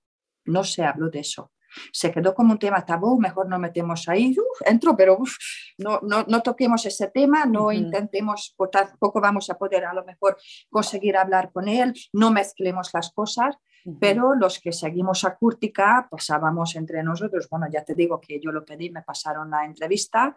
No 0.44 0.62
se 0.62 0.84
habló 0.84 1.10
de 1.10 1.20
eso. 1.20 1.50
Se 1.92 2.10
quedó 2.10 2.34
como 2.34 2.52
un 2.52 2.58
tema 2.58 2.84
tabú, 2.84 3.18
mejor 3.18 3.48
no 3.48 3.58
metemos 3.58 4.08
ahí, 4.08 4.34
entro, 4.64 4.96
pero 4.96 5.18
no, 5.78 6.00
no, 6.02 6.24
no, 6.26 6.42
toquemos 6.42 6.84
ese 6.86 7.08
tema, 7.08 7.44
no 7.44 7.72
intentemos, 7.72 8.54
por 8.56 8.70
tampoco 8.70 9.20
vamos 9.20 9.50
a 9.50 9.58
poder 9.58 9.84
a 9.84 9.94
lo 9.94 10.04
mejor 10.04 10.36
conseguir 10.70 11.16
hablar 11.16 11.52
con 11.52 11.68
él, 11.68 11.94
no 12.12 12.30
mezclemos 12.30 12.90
las 12.92 13.12
cosas 13.12 13.56
pero 14.00 14.34
los 14.34 14.58
que 14.58 14.72
seguimos 14.72 15.24
a 15.24 15.36
Cúrtica 15.36 16.08
pasábamos 16.10 16.74
entre 16.74 17.02
nosotros, 17.02 17.48
bueno, 17.48 17.66
ya 17.72 17.84
te 17.84 17.94
digo 17.94 18.20
que 18.20 18.40
yo 18.40 18.50
lo 18.50 18.64
pedí, 18.64 18.90
me 18.90 19.02
pasaron 19.02 19.50
la 19.50 19.64
entrevista 19.64 20.36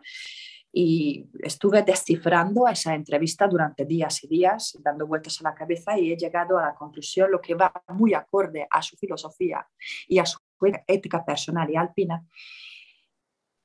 y 0.71 1.27
estuve 1.41 1.81
descifrando 1.81 2.67
esa 2.67 2.93
entrevista 2.93 3.47
durante 3.47 3.85
días 3.85 4.23
y 4.23 4.27
días, 4.27 4.77
dando 4.83 5.07
vueltas 5.07 5.39
a 5.41 5.45
la 5.45 5.55
cabeza 5.55 5.97
y 5.97 6.11
he 6.11 6.17
llegado 6.17 6.59
a 6.59 6.67
la 6.67 6.75
conclusión, 6.75 7.31
lo 7.31 7.41
que 7.41 7.55
va 7.55 7.73
muy 7.87 8.13
acorde 8.13 8.67
a 8.69 8.81
su 8.81 8.95
filosofía 8.97 9.67
y 10.07 10.19
a 10.19 10.25
su 10.25 10.37
ética 10.87 11.25
personal 11.25 11.69
y 11.69 11.75
alpina, 11.75 12.25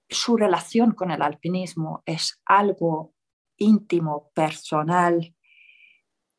su 0.08 0.36
relación 0.36 0.92
con 0.92 1.10
el 1.10 1.22
alpinismo 1.22 2.02
es 2.06 2.40
algo 2.44 3.14
íntimo, 3.56 4.30
personal, 4.34 5.34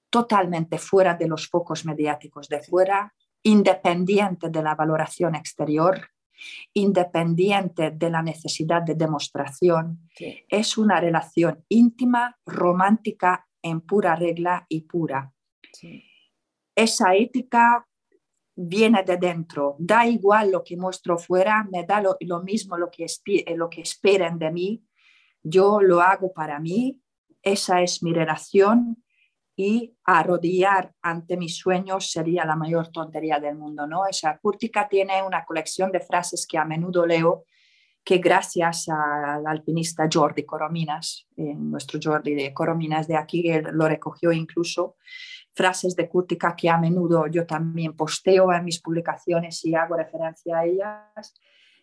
totalmente 0.10 0.78
fuera 0.78 1.16
de 1.16 1.28
los 1.28 1.48
focos 1.48 1.86
mediáticos 1.86 2.48
de 2.48 2.62
fuera, 2.62 3.14
independiente 3.44 4.50
de 4.50 4.64
la 4.64 4.76
valoración 4.76 5.36
exterior, 5.36 6.10
independiente 6.74 7.92
de 7.92 8.10
la 8.10 8.22
necesidad 8.22 8.82
de 8.82 8.96
demostración. 8.96 10.10
Es 10.50 10.78
una 10.78 11.00
relación 11.00 11.64
íntima, 11.70 12.38
romántica, 12.46 13.48
en 13.62 13.82
pura 13.82 14.16
regla 14.16 14.66
y 14.70 14.82
pura. 14.82 15.34
Esa 16.76 17.16
ética 17.16 17.88
viene 18.56 19.04
de 19.04 19.18
dentro, 19.18 19.76
da 19.80 20.08
igual 20.08 20.52
lo 20.52 20.64
que 20.64 20.78
muestro 20.78 21.18
fuera, 21.18 21.68
me 21.70 21.84
da 21.84 22.02
lo, 22.02 22.42
mismo 22.42 22.78
lo 22.78 22.90
que, 22.90 23.06
lo 23.56 23.70
que 23.70 23.82
esperen 23.82 24.40
de 24.40 24.52
mí, 24.52 24.84
yo 25.44 25.82
lo 25.82 26.02
hago 26.02 26.34
para 26.34 26.60
mí, 26.60 27.02
esa 27.42 27.82
es 27.82 28.02
mi 28.02 28.14
relación. 28.14 29.02
Y 29.58 29.96
arrodillar 30.04 30.94
ante 31.02 31.38
mis 31.38 31.56
sueños 31.56 32.12
sería 32.12 32.44
la 32.44 32.58
mayor 32.58 32.90
tontería 32.90 33.40
del 33.40 33.56
mundo, 33.56 33.88
¿no? 33.88 34.06
Esa 34.06 34.38
Cúrtica 34.38 34.90
tiene 34.90 35.24
una 35.24 35.46
colección 35.46 35.94
de 35.94 36.02
frases 36.02 36.46
que 36.46 36.58
a 36.58 36.66
menudo 36.66 37.06
leo 37.06 37.46
que 38.06 38.20
gracias 38.20 38.88
al 38.88 39.48
alpinista 39.48 40.08
Jordi 40.12 40.44
Corominas, 40.44 41.28
eh, 41.38 41.56
nuestro 41.56 42.00
Jordi 42.02 42.36
de 42.36 42.54
Corominas 42.54 43.08
de 43.08 43.18
aquí, 43.18 43.50
él 43.50 43.66
lo 43.72 43.88
recogió 43.88 44.32
incluso, 44.32 44.98
frases 45.56 45.96
de 45.96 46.10
Cúrtica 46.10 46.56
que 46.56 46.70
a 46.70 46.78
menudo 46.78 47.28
yo 47.28 47.46
también 47.46 47.96
posteo 47.96 48.54
en 48.54 48.66
mis 48.66 48.82
publicaciones 48.82 49.64
y 49.66 49.74
hago 49.74 49.96
referencia 49.96 50.60
a 50.60 50.66
ellas. 50.66 51.34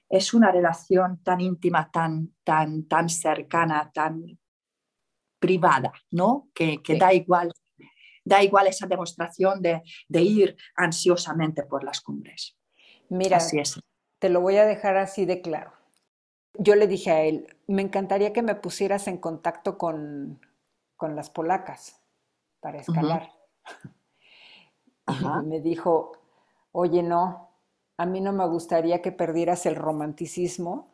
Es 0.08 0.34
una 0.34 0.52
relación 0.52 1.22
tan 1.22 1.40
íntima, 1.40 1.90
tan, 1.90 2.34
tan, 2.44 2.86
tan 2.86 3.08
cercana, 3.08 3.90
tan 3.92 4.38
privada, 5.38 5.92
¿no? 6.10 6.50
Que, 6.54 6.82
que 6.82 6.96
da 6.96 7.12
igual 7.12 7.52
da 8.24 8.42
igual 8.42 8.66
esa 8.66 8.86
demostración 8.86 9.62
de, 9.62 9.82
ir 10.08 10.56
ansiosamente 10.76 11.62
por 11.64 11.84
las 11.84 12.00
cumbres. 12.00 12.56
Mira, 13.08 13.38
te 14.18 14.28
lo 14.28 14.40
voy 14.40 14.56
a 14.56 14.64
dejar 14.64 14.96
así 14.96 15.24
de 15.26 15.40
claro. 15.40 15.72
Yo 16.58 16.74
le 16.74 16.86
dije 16.86 17.10
a 17.10 17.22
él, 17.22 17.46
me 17.66 17.82
encantaría 17.82 18.32
que 18.32 18.42
me 18.42 18.54
pusieras 18.54 19.08
en 19.08 19.18
contacto 19.18 19.78
con, 19.78 20.40
las 21.00 21.30
polacas 21.30 22.00
para 22.60 22.78
escalar. 22.78 23.28
Y 25.08 25.46
me 25.46 25.60
dijo, 25.60 26.12
oye, 26.72 27.02
no, 27.02 27.50
a 27.96 28.06
mí 28.06 28.20
no 28.20 28.32
me 28.32 28.46
gustaría 28.46 29.02
que 29.02 29.12
perdieras 29.12 29.66
el 29.66 29.76
romanticismo 29.76 30.92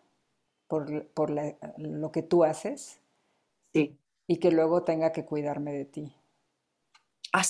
por, 0.67 0.91
lo 1.79 2.13
que 2.13 2.23
tú 2.23 2.45
haces. 2.45 3.01
Sí. 3.73 3.99
Y 4.27 4.39
que 4.39 4.51
luego 4.51 4.85
tenga 4.85 5.13
que 5.13 5.25
cuidarme 5.25 5.73
de 5.73 5.85
ti. 5.85 6.15
¿Ah, 7.33 7.43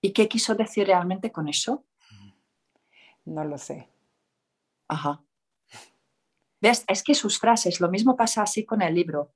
¿Y 0.00 0.12
qué 0.12 0.28
quiso 0.28 0.54
decir 0.54 0.86
realmente 0.86 1.30
con 1.30 1.48
eso? 1.48 1.84
No 3.24 3.44
lo 3.44 3.58
sé. 3.58 3.88
Ajá. 4.88 5.22
¿Ves? 6.60 6.84
Es 6.88 7.02
que 7.02 7.14
sus 7.14 7.38
frases, 7.38 7.80
lo 7.80 7.90
mismo 7.90 8.16
pasa 8.16 8.42
así 8.42 8.64
con 8.66 8.82
el 8.82 8.94
libro. 8.94 9.32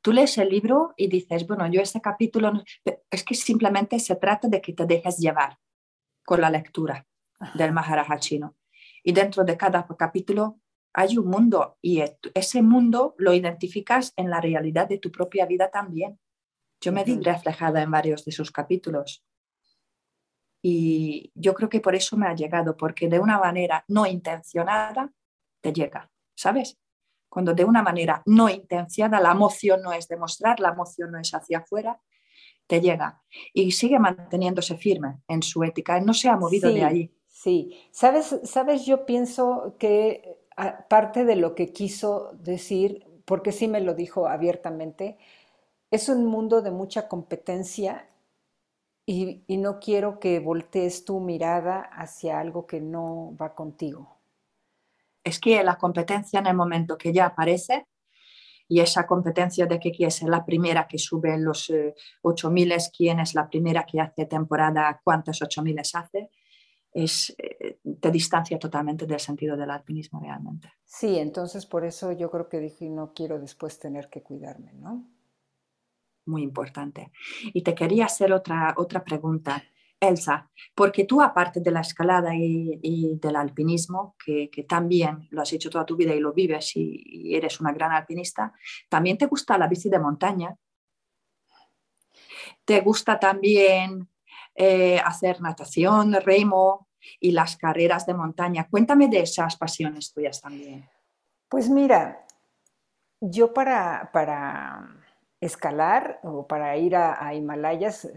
Tú 0.00 0.12
lees 0.12 0.38
el 0.38 0.48
libro 0.48 0.94
y 0.96 1.08
dices, 1.08 1.46
bueno, 1.46 1.66
yo 1.66 1.80
este 1.80 2.00
capítulo, 2.00 2.62
es 3.10 3.24
que 3.24 3.34
simplemente 3.34 3.98
se 3.98 4.14
trata 4.16 4.48
de 4.48 4.60
que 4.60 4.72
te 4.72 4.86
dejes 4.86 5.18
llevar 5.18 5.58
con 6.24 6.40
la 6.40 6.50
lectura 6.50 7.06
del 7.54 7.72
Maharaja 7.72 8.18
chino. 8.18 8.56
Y 9.02 9.12
dentro 9.12 9.44
de 9.44 9.56
cada 9.56 9.86
capítulo 9.98 10.60
hay 10.92 11.18
un 11.18 11.26
mundo 11.26 11.78
y 11.82 12.02
ese 12.34 12.62
mundo 12.62 13.14
lo 13.18 13.32
identificas 13.32 14.12
en 14.16 14.30
la 14.30 14.40
realidad 14.40 14.88
de 14.88 14.98
tu 14.98 15.10
propia 15.10 15.46
vida 15.46 15.70
también. 15.70 16.18
Yo 16.80 16.92
me 16.92 17.04
vi 17.04 17.18
reflejada 17.20 17.82
en 17.82 17.90
varios 17.90 18.24
de 18.24 18.32
sus 18.32 18.52
capítulos. 18.52 19.24
Y 20.62 21.30
yo 21.34 21.54
creo 21.54 21.68
que 21.68 21.80
por 21.80 21.94
eso 21.94 22.16
me 22.16 22.26
ha 22.26 22.34
llegado, 22.34 22.76
porque 22.76 23.08
de 23.08 23.20
una 23.20 23.38
manera 23.38 23.84
no 23.88 24.06
intencionada 24.06 25.12
te 25.60 25.72
llega, 25.72 26.10
¿sabes? 26.38 26.78
Cuando 27.28 27.52
de 27.52 27.64
una 27.64 27.82
manera 27.82 28.22
no 28.24 28.48
intencionada 28.48 29.22
la 29.22 29.32
emoción 29.32 29.82
no 29.82 29.92
es 29.92 30.06
demostrar, 30.08 30.60
la 30.60 30.70
emoción 30.70 31.10
no 31.10 31.18
es 31.18 31.34
hacia 31.34 31.58
afuera, 31.58 32.00
te 32.66 32.80
llega. 32.80 33.22
Y 33.52 33.72
sigue 33.72 33.98
manteniéndose 33.98 34.76
firme 34.76 35.18
en 35.26 35.42
su 35.42 35.64
ética, 35.64 36.00
no 36.00 36.14
se 36.14 36.28
ha 36.28 36.36
movido 36.36 36.72
de 36.72 36.84
ahí. 36.84 37.14
Sí, 37.26 37.76
sabes, 37.90 38.40
sabes, 38.44 38.86
yo 38.86 39.04
pienso 39.04 39.76
que 39.78 40.38
parte 40.88 41.24
de 41.24 41.36
lo 41.36 41.54
que 41.54 41.72
quiso 41.72 42.32
decir, 42.38 43.04
porque 43.24 43.52
sí 43.52 43.68
me 43.68 43.80
lo 43.80 43.94
dijo 43.94 44.28
abiertamente, 44.28 45.18
es 45.90 46.08
un 46.08 46.24
mundo 46.24 46.62
de 46.62 46.70
mucha 46.70 47.08
competencia 47.08 48.08
y, 49.06 49.42
no 49.48 49.80
quiero 49.80 50.20
que 50.20 50.38
voltees 50.38 51.04
tu 51.04 51.18
mirada 51.20 51.80
hacia 51.80 52.38
algo 52.38 52.66
que 52.66 52.80
no 52.80 53.34
va 53.40 53.54
contigo. 53.54 54.17
Es 55.28 55.38
que 55.38 55.62
la 55.62 55.76
competencia 55.76 56.40
en 56.40 56.46
el 56.46 56.56
momento 56.56 56.96
que 56.96 57.12
ya 57.12 57.26
aparece, 57.26 57.86
y 58.68 58.80
esa 58.80 59.06
competencia 59.06 59.66
de 59.66 59.80
que 59.80 59.90
quién 59.90 60.08
es 60.08 60.22
la 60.22 60.44
primera 60.44 60.86
que 60.86 60.98
sube 60.98 61.38
los 61.38 61.72
8000, 62.22 62.72
eh, 62.72 62.76
quién 62.96 63.18
es 63.20 63.34
la 63.34 63.48
primera 63.48 63.84
que 63.84 64.00
hace 64.00 64.26
temporada, 64.26 65.00
cuántos 65.02 65.40
8000 65.40 65.78
hace, 65.78 66.30
es, 66.92 67.34
eh, 67.38 67.78
te 68.00 68.10
distancia 68.10 68.58
totalmente 68.58 69.06
del 69.06 69.20
sentido 69.20 69.56
del 69.56 69.70
alpinismo 69.70 70.20
realmente. 70.20 70.72
Sí, 70.84 71.18
entonces 71.18 71.64
por 71.64 71.84
eso 71.84 72.12
yo 72.12 72.30
creo 72.30 72.48
que 72.48 72.60
dije, 72.60 72.88
no 72.90 73.12
quiero 73.14 73.38
después 73.38 73.78
tener 73.78 74.10
que 74.10 74.22
cuidarme, 74.22 74.72
¿no? 74.74 75.06
Muy 76.26 76.42
importante. 76.42 77.10
Y 77.54 77.62
te 77.62 77.74
quería 77.74 78.04
hacer 78.04 78.32
otra, 78.32 78.74
otra 78.76 79.02
pregunta. 79.02 79.62
Elsa, 80.00 80.48
porque 80.74 81.04
tú 81.04 81.20
aparte 81.20 81.60
de 81.60 81.70
la 81.70 81.80
escalada 81.80 82.34
y, 82.34 83.18
del 83.20 83.36
alpinismo, 83.36 84.14
que, 84.24 84.48
también 84.68 85.26
lo 85.30 85.42
has 85.42 85.52
hecho 85.52 85.70
toda 85.70 85.86
tu 85.86 85.96
vida 85.96 86.14
y 86.14 86.20
lo 86.20 86.32
vives 86.32 86.72
y, 86.76 87.34
eres 87.34 87.60
una 87.60 87.72
gran 87.72 87.92
alpinista, 87.92 88.52
también 88.88 89.18
te 89.18 89.26
gusta 89.26 89.58
la 89.58 89.66
bici 89.66 89.88
de 89.88 89.98
montaña. 89.98 90.56
Te 92.64 92.80
gusta 92.80 93.18
también 93.18 94.08
eh, 94.54 95.00
hacer 95.04 95.40
natación, 95.40 96.12
remo 96.14 96.88
y 97.18 97.32
las 97.32 97.56
carreras 97.56 98.06
de 98.06 98.14
montaña. 98.14 98.68
Cuéntame 98.70 99.08
de 99.08 99.20
esas 99.20 99.56
pasiones 99.56 100.12
tuyas 100.12 100.40
también. 100.40 100.88
Pues 101.48 101.68
mira, 101.70 102.26
yo 103.20 103.54
para, 103.54 104.10
para 104.12 104.96
escalar 105.40 106.20
o 106.22 106.46
para 106.46 106.76
ir 106.76 106.94
a 106.94 107.34
Himalayas 107.34 108.08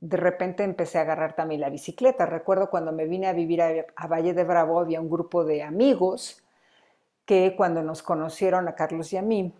de 0.00 0.16
repente 0.16 0.62
empecé 0.62 0.98
a 0.98 1.02
agarrar 1.02 1.34
también 1.34 1.60
la 1.60 1.70
bicicleta. 1.70 2.26
Recuerdo 2.26 2.70
cuando 2.70 2.92
me 2.92 3.06
vine 3.06 3.26
a 3.26 3.32
vivir 3.32 3.62
a, 3.62 4.06
Valle 4.06 4.32
de 4.32 4.44
Bravo, 4.44 4.80
había 4.80 5.00
un 5.00 5.10
grupo 5.10 5.44
de 5.44 5.62
amigos 5.62 6.42
que 7.24 7.54
cuando 7.56 7.82
nos 7.82 8.02
conocieron 8.02 8.68
a 8.68 8.74
Carlos 8.74 9.12
y 9.12 9.16
a 9.16 9.22
mí, 9.22 9.54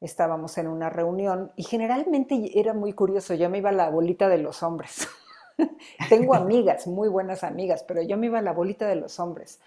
estábamos 0.00 0.58
en 0.58 0.66
una 0.66 0.90
reunión 0.90 1.52
y 1.56 1.62
generalmente 1.62 2.58
era 2.58 2.74
muy 2.74 2.92
curioso, 2.92 3.34
yo 3.34 3.48
me 3.48 3.58
iba 3.58 3.70
a 3.70 3.72
la 3.72 3.88
bolita 3.88 4.28
de 4.28 4.38
los 4.38 4.62
hombres. 4.62 5.08
Tengo 6.08 6.34
amigas, 6.34 6.86
muy 6.86 7.08
buenas 7.08 7.44
amigas, 7.44 7.84
pero 7.84 8.02
yo 8.02 8.16
me 8.18 8.26
iba 8.26 8.40
a 8.40 8.42
la 8.42 8.52
bolita 8.52 8.86
de 8.88 8.96
los 8.96 9.20
hombres. 9.20 9.60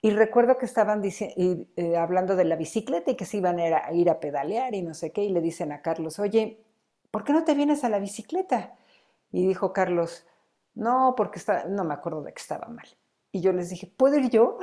Y 0.00 0.10
recuerdo 0.10 0.58
que 0.58 0.66
estaban 0.66 1.02
eh, 1.04 1.96
hablando 1.96 2.34
de 2.34 2.44
la 2.44 2.56
bicicleta 2.56 3.10
y 3.10 3.16
que 3.16 3.24
se 3.24 3.36
iban 3.36 3.58
a 3.58 3.92
ir 3.92 4.10
a 4.10 4.20
pedalear 4.20 4.74
y 4.74 4.82
no 4.82 4.94
sé 4.94 5.12
qué, 5.12 5.24
y 5.24 5.30
le 5.30 5.40
dicen 5.40 5.70
a 5.70 5.82
Carlos, 5.82 6.18
oye, 6.18 6.60
¿por 7.10 7.24
qué 7.24 7.32
no 7.32 7.44
te 7.44 7.54
vienes 7.54 7.84
a 7.84 7.88
la 7.88 7.98
bicicleta? 7.98 8.74
Y 9.32 9.46
dijo 9.46 9.72
Carlos, 9.72 10.26
no, 10.74 11.14
porque 11.16 11.38
está, 11.38 11.64
no 11.64 11.84
me 11.84 11.94
acuerdo 11.94 12.22
de 12.22 12.32
que 12.32 12.40
estaba 12.40 12.68
mal. 12.68 12.86
Y 13.32 13.40
yo 13.40 13.52
les 13.52 13.70
dije, 13.70 13.92
¿puedo 13.96 14.16
ir 14.18 14.30
yo? 14.30 14.58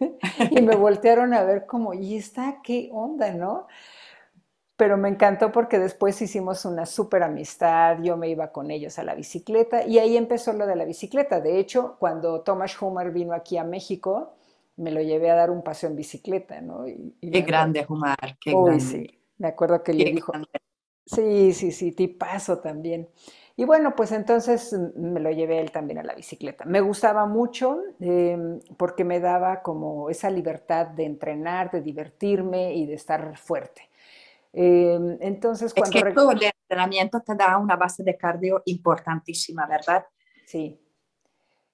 y 0.50 0.60
me 0.62 0.76
voltearon 0.76 1.34
a 1.34 1.42
ver 1.42 1.66
como, 1.66 1.94
¿y 1.94 2.16
está 2.16 2.60
qué 2.62 2.90
onda, 2.92 3.32
no? 3.32 3.66
Pero 4.76 4.96
me 4.96 5.10
encantó 5.10 5.52
porque 5.52 5.78
después 5.78 6.20
hicimos 6.22 6.64
una 6.64 6.86
súper 6.86 7.22
amistad, 7.22 7.98
yo 8.02 8.16
me 8.16 8.30
iba 8.30 8.50
con 8.50 8.70
ellos 8.70 8.98
a 8.98 9.04
la 9.04 9.14
bicicleta 9.14 9.84
y 9.84 9.98
ahí 9.98 10.16
empezó 10.16 10.54
lo 10.54 10.66
de 10.66 10.76
la 10.76 10.84
bicicleta. 10.84 11.40
De 11.40 11.58
hecho, 11.58 11.96
cuando 11.98 12.40
Thomas 12.40 12.80
Hummer 12.80 13.10
vino 13.10 13.34
aquí 13.34 13.58
a 13.58 13.64
México, 13.64 14.36
me 14.76 14.90
lo 14.90 15.02
llevé 15.02 15.30
a 15.30 15.34
dar 15.34 15.50
un 15.50 15.62
paseo 15.62 15.90
en 15.90 15.96
bicicleta, 15.96 16.62
¿no? 16.62 16.86
qué 16.86 17.42
grande, 17.42 17.84
Humar, 17.86 18.38
qué 18.40 18.52
grande. 18.52 18.80
Sí, 18.80 19.20
me 19.36 19.48
acuerdo 19.48 19.82
que 19.82 19.92
le 19.92 20.04
dijo, 20.12 20.32
sí, 21.04 21.52
sí, 21.52 21.72
sí, 21.72 21.92
tipazo 21.92 22.60
también. 22.60 23.10
Y 23.60 23.66
bueno, 23.66 23.94
pues 23.94 24.10
entonces 24.12 24.72
mm, 24.72 25.12
me 25.12 25.20
lo 25.20 25.30
llevé 25.30 25.60
él 25.60 25.70
también 25.70 25.98
a 25.98 26.02
la 26.02 26.14
bicicleta. 26.14 26.64
Me 26.64 26.80
gustaba 26.80 27.26
mucho 27.26 27.78
em, 28.00 28.58
porque 28.78 29.04
me 29.04 29.20
daba 29.20 29.60
como 29.60 30.08
esa 30.08 30.30
libertad 30.30 30.86
de 30.86 31.04
entrenar, 31.04 31.70
de 31.70 31.82
divertirme 31.82 32.72
y 32.72 32.86
de 32.86 32.94
estar 32.94 33.36
fuerte. 33.36 33.90
Em, 34.54 35.18
entonces, 35.20 35.74
cuando... 35.74 35.98
Es 35.98 36.04
que 36.04 36.12
todo 36.12 36.30
el 36.30 36.42
entrenamiento 36.42 37.20
te 37.20 37.34
da 37.34 37.58
una 37.58 37.76
base 37.76 38.02
de 38.02 38.16
cardio 38.16 38.62
importantísima, 38.64 39.66
¿verdad? 39.66 40.06
Sí. 40.46 40.80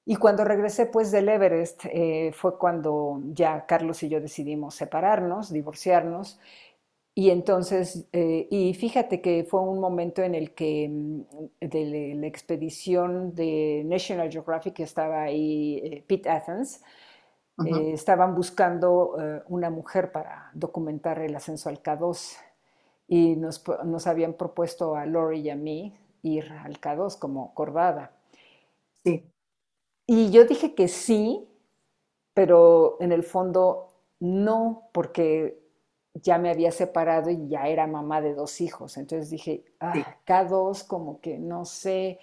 Y 0.04 0.16
cuando 0.16 0.42
regresé 0.44 0.86
pues 0.86 1.12
del 1.12 1.28
Everest 1.28 1.84
eh, 1.84 2.32
fue 2.32 2.58
cuando 2.58 3.20
ya 3.26 3.64
Carlos 3.64 4.02
y 4.02 4.08
yo 4.08 4.20
decidimos 4.20 4.74
separarnos, 4.74 5.52
divorciarnos 5.52 6.40
y 7.18 7.30
entonces, 7.30 8.06
eh, 8.12 8.46
y 8.50 8.74
fíjate 8.74 9.22
que 9.22 9.42
fue 9.44 9.62
un 9.62 9.80
momento 9.80 10.20
en 10.22 10.34
el 10.34 10.52
que 10.54 10.86
mm, 10.86 11.20
de 11.60 12.14
la 12.14 12.26
expedición 12.26 13.34
de 13.34 13.84
National 13.86 14.30
Geographic, 14.30 14.80
estaba 14.80 15.22
ahí, 15.22 15.78
eh, 15.82 16.04
Pete 16.06 16.28
Athens, 16.28 16.82
eh, 17.64 17.92
estaban 17.94 18.34
buscando 18.34 19.16
una 19.48 19.70
mujer 19.70 20.12
para 20.12 20.50
documentar 20.52 21.18
el 21.20 21.34
ascenso 21.34 21.70
al 21.70 21.82
K2 21.82 22.36
y 23.08 23.34
nos, 23.36 23.64
nos, 23.86 24.06
habían 24.06 24.34
propuesto 24.34 24.94
a 24.94 25.06
Lori 25.06 25.40
y 25.40 25.48
a 25.48 25.56
mí 25.56 25.96
ir 26.20 26.52
al 26.52 26.78
K2 26.78 27.18
como 27.18 27.54
cordada. 27.54 28.12
Sí. 29.04 29.24
Y 30.06 30.30
yo 30.32 30.44
dije 30.44 30.74
que 30.74 30.86
sí, 30.86 31.48
pero 32.34 32.98
en 33.00 33.10
el 33.10 33.22
fondo 33.22 33.88
no, 34.20 34.90
porque 34.92 35.65
ya 36.22 36.38
me 36.38 36.50
había 36.50 36.72
separado 36.72 37.30
y 37.30 37.48
ya 37.48 37.68
era 37.68 37.86
mamá 37.86 38.20
de 38.20 38.34
dos 38.34 38.60
hijos. 38.60 38.96
Entonces 38.96 39.30
dije, 39.30 39.64
ah, 39.80 39.94
K2, 40.26 40.86
como 40.86 41.20
que 41.20 41.38
no 41.38 41.64
sé. 41.64 42.18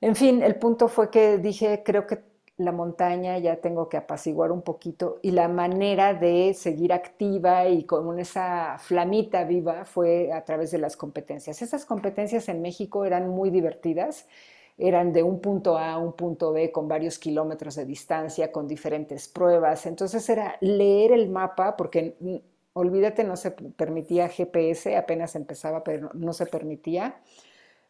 En 0.00 0.14
fin, 0.16 0.42
el 0.42 0.56
punto 0.56 0.88
fue 0.88 1.10
que 1.10 1.38
dije, 1.38 1.82
creo 1.84 2.06
que 2.06 2.20
la 2.58 2.72
montaña 2.72 3.38
ya 3.38 3.56
tengo 3.56 3.88
que 3.88 3.98
apaciguar 3.98 4.50
un 4.50 4.62
poquito 4.62 5.18
y 5.22 5.30
la 5.32 5.48
manera 5.48 6.14
de 6.14 6.54
seguir 6.54 6.92
activa 6.92 7.68
y 7.68 7.84
con 7.84 8.18
esa 8.18 8.78
flamita 8.78 9.44
viva 9.44 9.84
fue 9.84 10.32
a 10.32 10.44
través 10.44 10.70
de 10.70 10.78
las 10.78 10.96
competencias. 10.96 11.60
Esas 11.60 11.84
competencias 11.84 12.48
en 12.48 12.62
México 12.62 13.04
eran 13.04 13.28
muy 13.28 13.50
divertidas, 13.50 14.26
eran 14.78 15.12
de 15.12 15.22
un 15.22 15.40
punto 15.40 15.76
A 15.76 15.92
a 15.92 15.98
un 15.98 16.14
punto 16.14 16.52
B 16.52 16.72
con 16.72 16.88
varios 16.88 17.18
kilómetros 17.18 17.74
de 17.76 17.84
distancia, 17.84 18.52
con 18.52 18.66
diferentes 18.66 19.28
pruebas. 19.28 19.84
Entonces 19.86 20.26
era 20.28 20.56
leer 20.60 21.12
el 21.12 21.28
mapa, 21.28 21.76
porque 21.76 22.16
olvídate, 22.76 23.24
no 23.24 23.36
se 23.36 23.52
permitía 23.52 24.28
GPS, 24.28 24.96
apenas 24.96 25.34
empezaba, 25.34 25.82
pero 25.82 26.10
no 26.12 26.34
se 26.34 26.44
permitía. 26.44 27.16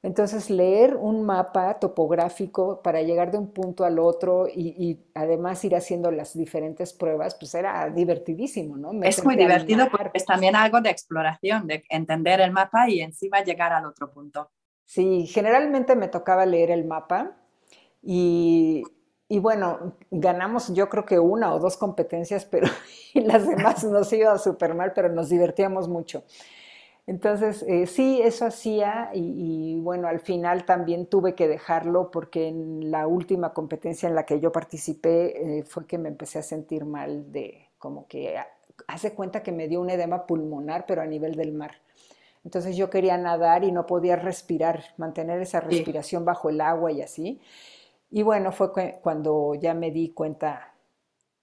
Entonces, 0.03 0.49
leer 0.49 0.95
un 0.95 1.25
mapa 1.25 1.81
topográfico 1.81 2.81
para 2.83 3.03
llegar 3.03 3.33
de 3.33 3.39
un 3.39 3.51
punto 3.53 3.85
al 3.85 3.99
otro 3.99 4.47
y, 4.47 5.01
además 5.15 5.65
ir 5.65 5.75
haciendo 5.75 6.13
las 6.13 6.37
diferentes 6.37 6.93
pruebas, 6.93 7.35
pues 7.35 7.53
era 7.57 7.91
divertidísimo, 7.91 8.77
¿no? 8.77 8.93
es 9.03 9.25
muy 9.25 9.35
divertido 9.35 9.89
porque 9.91 10.11
es 10.15 10.25
también 10.25 10.55
algo 10.55 10.81
de 10.81 10.91
exploración, 10.91 11.67
de 11.67 11.83
entender 11.89 12.41
el 12.41 12.53
mapa 12.53 12.89
y 12.89 13.01
encima 13.01 13.43
llegar 13.43 13.73
al 13.73 13.87
otro 13.87 14.13
punto. 14.13 14.51
Sí, 14.85 15.27
generalmente 15.27 15.97
me 15.97 16.07
tocaba 16.07 16.47
leer 16.47 16.71
el 16.71 16.85
mapa 16.85 17.33
y 18.01 18.85
y 19.29 19.39
bueno, 19.41 19.95
ganamos 20.11 20.73
yo 20.73 20.89
creo 20.89 21.05
que 21.05 21.19
una 21.19 21.53
o 21.55 21.59
dos 21.59 21.77
competencias, 21.77 22.45
pero 22.51 22.69
las 23.15 23.47
demás 23.47 23.85
nos 23.85 24.13
iba 24.13 24.37
súper 24.39 24.75
mal, 24.75 24.93
pero 24.95 25.09
nos 25.09 25.29
divertíamos 25.29 25.89
mucho. 25.89 26.25
Entonces, 27.09 27.65
eh, 27.69 27.87
sí, 27.87 28.21
eso 28.21 28.47
hacía 28.47 29.11
y, 29.15 29.79
bueno, 29.81 30.09
al 30.09 30.19
final 30.19 30.65
también 30.65 31.07
tuve 31.07 31.37
que 31.37 31.47
dejarlo 31.47 32.11
porque 32.11 32.49
en 32.49 32.91
la 32.91 33.07
última 33.07 33.53
competencia 33.53 34.09
en 34.09 34.17
la 34.17 34.27
que 34.27 34.41
yo 34.41 34.51
participé 34.51 35.59
eh, 35.59 35.63
fue 35.63 35.87
que 35.87 35.99
me 35.99 36.09
empecé 36.09 36.41
a 36.41 36.43
sentir 36.43 36.85
mal 36.85 37.31
de 37.31 37.69
como 37.79 38.09
que 38.09 38.37
hace 38.89 39.15
cuenta 39.15 39.45
que 39.45 39.53
me 39.53 39.69
dio 39.69 39.81
un 39.81 39.91
edema 39.91 40.27
pulmonar, 40.27 40.85
pero 40.87 41.01
a 41.01 41.07
nivel 41.07 41.37
del 41.37 41.53
mar. 41.53 41.73
Entonces 42.45 42.77
yo 42.77 42.91
quería 42.91 43.17
nadar 43.19 43.63
y 43.63 43.71
no 43.71 43.87
podía 43.87 44.17
respirar, 44.17 44.83
mantener 44.97 45.41
esa 45.41 45.61
respiración 45.61 46.25
bajo 46.25 46.51
el 46.51 46.61
agua 46.61 46.91
y 46.91 47.03
así. 47.03 47.41
Y 48.11 48.23
bueno, 48.23 48.53
fue 48.53 48.73
cuando 49.03 49.55
ya 49.55 49.75
me 49.75 49.91
di 49.91 50.11
cuenta, 50.11 50.75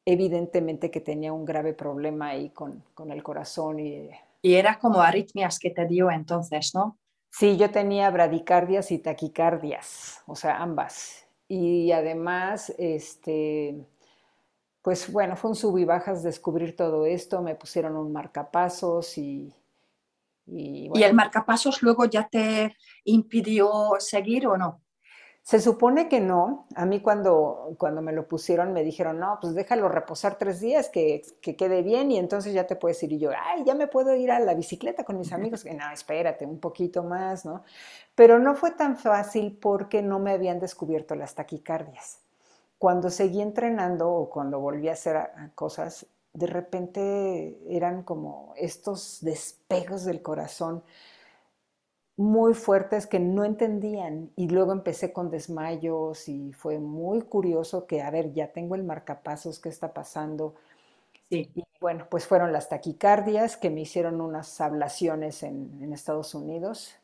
evidentemente, 0.05 0.89
que 0.89 1.01
tenía 1.01 1.33
un 1.33 1.45
grave 1.45 1.73
problema 1.73 2.29
ahí 2.29 2.49
con, 2.49 2.83
el 3.09 3.23
corazón. 3.23 3.79
Y, 3.79 4.09
y 4.41 4.55
era 4.55 4.79
como 4.79 5.01
arritmias 5.01 5.59
que 5.59 5.71
te 5.71 5.85
dio 5.85 6.09
entonces, 6.11 6.73
¿no? 6.73 6.97
Sí, 7.31 7.57
yo 7.57 7.71
tenía 7.71 8.11
bradicardias 8.11 8.91
y 8.91 8.99
taquicardias, 8.99 10.21
o 10.27 10.35
sea, 10.35 10.57
ambas. 10.61 11.25
Y 11.47 11.91
además, 11.91 12.71
este, 12.77 13.87
pues 14.83 15.11
bueno, 15.11 15.35
fue 15.35 15.49
un 15.49 15.55
sub 15.55 15.77
y 15.79 15.85
bajas 15.85 16.21
descubrir 16.21 16.75
todo 16.75 17.05
esto, 17.07 17.41
me 17.41 17.55
pusieron 17.55 17.97
un 17.97 18.11
marcapasos 18.11 19.17
y... 19.17 19.53
Y, 20.45 20.91
¿Y 20.93 21.03
el 21.03 21.13
marcapasos 21.13 21.81
luego 21.81 22.03
ya 22.05 22.27
te 22.27 22.75
impidió 23.05 23.93
seguir 23.99 24.45
o 24.45 24.57
no? 24.57 24.81
Se 25.43 25.59
supone 25.59 26.07
que 26.07 26.21
no. 26.21 26.67
A 26.73 26.85
mí 26.85 27.01
cuando, 27.01 27.75
cuando 27.77 28.01
me 28.01 28.13
lo 28.13 28.25
pusieron 28.27 28.71
me 28.71 28.81
dijeron, 28.81 29.19
no, 29.19 29.39
pues 29.41 29.53
déjalo 29.53 29.89
reposar 29.89 30.37
tres 30.37 30.61
días, 30.61 30.87
que, 30.87 31.21
que, 31.41 31.57
quede 31.57 31.81
bien 31.83 32.11
y 32.11 32.17
entonces 32.17 32.53
ya 32.53 32.65
te 32.65 32.77
puedes 32.77 33.03
ir. 33.03 33.11
Y 33.11 33.19
yo, 33.19 33.31
ay, 33.37 33.63
ya 33.65 33.75
me 33.75 33.87
puedo 33.87 34.15
ir 34.15 34.31
a 34.31 34.39
la 34.39 34.53
bicicleta 34.53 35.03
con 35.03 35.17
mis 35.17 35.33
amigos. 35.33 35.65
no, 35.77 35.91
espérate, 35.91 36.45
un 36.45 36.59
poquito 36.59 37.03
más, 37.03 37.43
¿no? 37.43 37.63
Pero 38.15 38.39
no 38.39 38.55
fue 38.55 38.71
tan 38.71 38.95
fácil 38.95 39.57
porque 39.61 40.01
no 40.01 40.17
me 40.17 40.31
habían 40.31 40.59
descubierto 40.59 41.13
las 41.13 41.35
taquicardias. 41.35 42.19
Cuando 42.77 43.09
seguí 43.09 43.41
entrenando 43.41 44.09
o 44.09 44.29
cuando 44.29 44.61
volví 44.61 44.87
a 44.87 44.93
hacer 44.93 45.29
cosas, 45.55 46.05
de 46.31 46.47
repente 46.47 47.59
eran 47.67 48.03
como 48.03 48.53
estos 48.55 49.19
despegos 49.21 50.05
del 50.05 50.21
corazón 50.21 50.83
muy 52.23 52.53
fuertes 52.53 53.07
que 53.07 53.19
no 53.19 53.43
entendían 53.45 54.31
y 54.35 54.49
luego 54.49 54.71
empecé 54.73 55.13
con 55.13 55.29
desmayos 55.29 56.29
y 56.29 56.53
fue 56.53 56.79
muy 56.79 57.21
curioso 57.23 57.87
que, 57.87 58.01
a 58.01 58.11
ver, 58.11 58.33
ya 58.33 58.51
tengo 58.53 58.75
el 58.75 58.83
marcapasos, 58.83 59.59
¿qué 59.59 59.69
está 59.69 59.93
pasando? 59.93 60.55
Sí. 61.29 61.51
Y 61.55 61.63
bueno, 61.81 62.07
pues 62.09 62.27
fueron 62.27 62.53
las 62.53 62.69
taquicardias 62.69 63.57
que 63.57 63.69
me 63.69 63.81
hicieron 63.81 64.21
unas 64.21 64.61
ablaciones 64.61 65.43
en, 65.43 65.79
en 65.81 65.93
Estados 65.93 66.35
Unidos 66.35 66.95